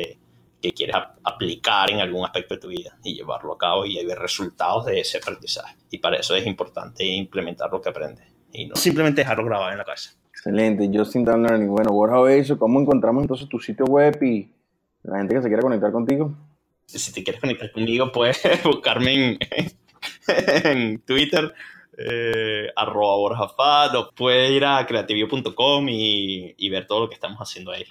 que, 0.62 0.72
quieres 0.74 0.96
aplicar 1.24 1.90
en 1.90 2.02
algún 2.02 2.24
aspecto 2.24 2.56
de 2.56 2.62
tu 2.62 2.68
vida 2.68 2.98
y 3.04 3.16
llevarlo 3.16 3.54
a 3.54 3.58
cabo 3.58 3.86
y 3.86 4.04
ver 4.06 4.20
resultados 4.20 4.86
de 4.86 5.00
ese 5.00 5.18
aprendizaje. 5.18 5.76
Y 5.90 5.98
para 5.98 6.18
eso 6.18 6.36
es 6.36 6.46
importante 6.46 7.04
implementar 7.04 7.72
lo 7.72 7.82
que 7.82 7.90
aprendes. 7.90 8.28
y 8.54 8.68
no 8.68 8.76
simplemente 8.76 9.22
dejarlo 9.22 9.44
grabado 9.46 9.72
en 9.72 9.80
la 9.80 9.86
cabeza. 9.86 10.12
Excelente, 10.30 10.88
Justin 10.94 11.26
Learning. 11.26 11.68
Bueno, 11.68 11.92
Borja, 11.92 12.18
¿cómo 12.60 12.80
encontramos 12.80 13.24
entonces 13.24 13.50
tu 13.50 13.60
sitio 13.60 13.86
web 13.86 14.22
y 14.22 14.52
la 15.02 15.18
gente 15.18 15.34
que 15.34 15.42
se 15.42 15.48
quiera 15.48 15.64
conectar 15.64 15.92
contigo? 15.92 16.36
Si 16.88 17.12
te 17.14 17.24
quieres 17.24 17.42
conectar 17.42 17.72
conmigo, 17.72 18.12
puedes 18.12 18.42
buscarme 18.64 19.14
en, 19.14 19.40
en 20.64 21.00
Twitter, 21.02 21.54
eh, 21.98 22.68
arroba 22.76 23.18
borjafad, 23.18 23.96
o 23.96 24.12
puedes 24.16 24.52
ir 24.52 24.64
a 24.66 24.86
creativio.com 24.86 25.88
y, 25.90 26.70
ver 26.70 26.88
todo 26.88 27.02
lo 27.02 27.10
que 27.10 27.16
estamos 27.16 27.40
haciendo 27.40 27.72
ahí. 27.72 27.84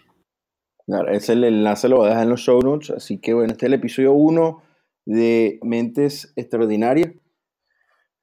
Claro, 0.87 1.11
ese 1.11 1.35
el 1.35 1.45
enlace 1.45 1.89
lo 1.89 1.99
voy 1.99 2.07
a 2.07 2.11
dejar 2.11 2.25
en 2.25 2.31
los 2.31 2.41
show 2.41 2.61
notes. 2.63 2.91
Así 2.91 3.19
que 3.19 3.35
bueno, 3.35 3.53
este 3.53 3.67
es 3.67 3.69
el 3.69 3.75
episodio 3.75 4.13
1 4.13 4.63
de 5.05 5.59
Mentes 5.63 6.33
Extraordinarias. 6.37 7.13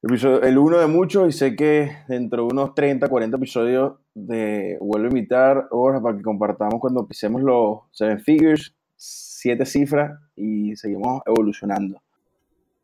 El 0.02 0.58
uno 0.58 0.78
de 0.78 0.86
muchos 0.86 1.28
y 1.28 1.32
sé 1.32 1.56
que 1.56 1.96
dentro 2.08 2.46
de 2.46 2.52
unos 2.52 2.74
30, 2.74 3.08
40 3.08 3.36
episodios 3.38 3.94
de 4.12 4.76
vuelvo 4.80 5.06
a 5.06 5.08
invitar 5.08 5.68
ahora 5.70 6.00
para 6.02 6.16
que 6.16 6.22
compartamos 6.22 6.78
cuando 6.78 7.06
pisemos 7.06 7.42
los 7.42 7.80
seven 7.90 8.20
figures, 8.20 8.74
siete 8.96 9.64
cifras 9.64 10.23
y 10.36 10.74
seguimos 10.76 11.22
evolucionando. 11.26 12.00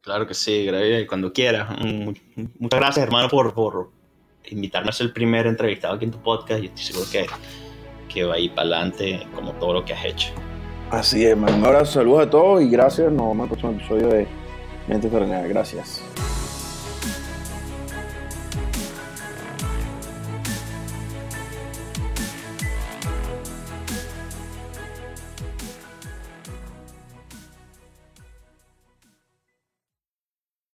Claro 0.01 0.27
que 0.27 0.35
sí, 0.35 0.67
cuando 1.09 1.33
quieras. 1.33 1.69
Muchas 2.59 2.81
gracias 2.81 3.05
hermano 3.05 3.29
por, 3.29 3.53
por 3.53 3.91
invitarme 4.49 4.89
a 4.89 4.93
ser 4.93 5.09
el 5.09 5.13
primer 5.13 5.47
entrevistado 5.47 5.95
aquí 5.95 6.07
en 6.07 6.11
tu 6.11 6.23
podcast 6.23 6.63
y 6.63 6.67
estoy 6.67 6.85
seguro 6.85 7.07
que, 7.11 7.27
que 8.13 8.25
va 8.25 8.35
a 8.35 8.39
ir 8.39 8.51
para 8.55 8.63
adelante 8.63 9.27
como 9.35 9.53
todo 9.53 9.75
lo 9.75 9.85
que 9.85 9.93
has 9.93 10.05
hecho. 10.05 10.33
Así 10.91 11.25
es, 11.25 11.33
hermano. 11.33 11.57
Un 11.57 11.67
abrazo, 11.67 11.93
saludos 11.93 12.27
a 12.27 12.31
todos 12.31 12.63
y 12.63 12.71
gracias. 12.71 13.13
Nos 13.13 13.29
vemos 13.29 13.37
en 13.37 13.41
el 13.43 13.49
próximo 13.49 13.73
episodio 13.73 14.09
de 14.09 14.27
Mente 14.89 15.09
Terrenal. 15.09 15.49
Gracias. 15.49 16.03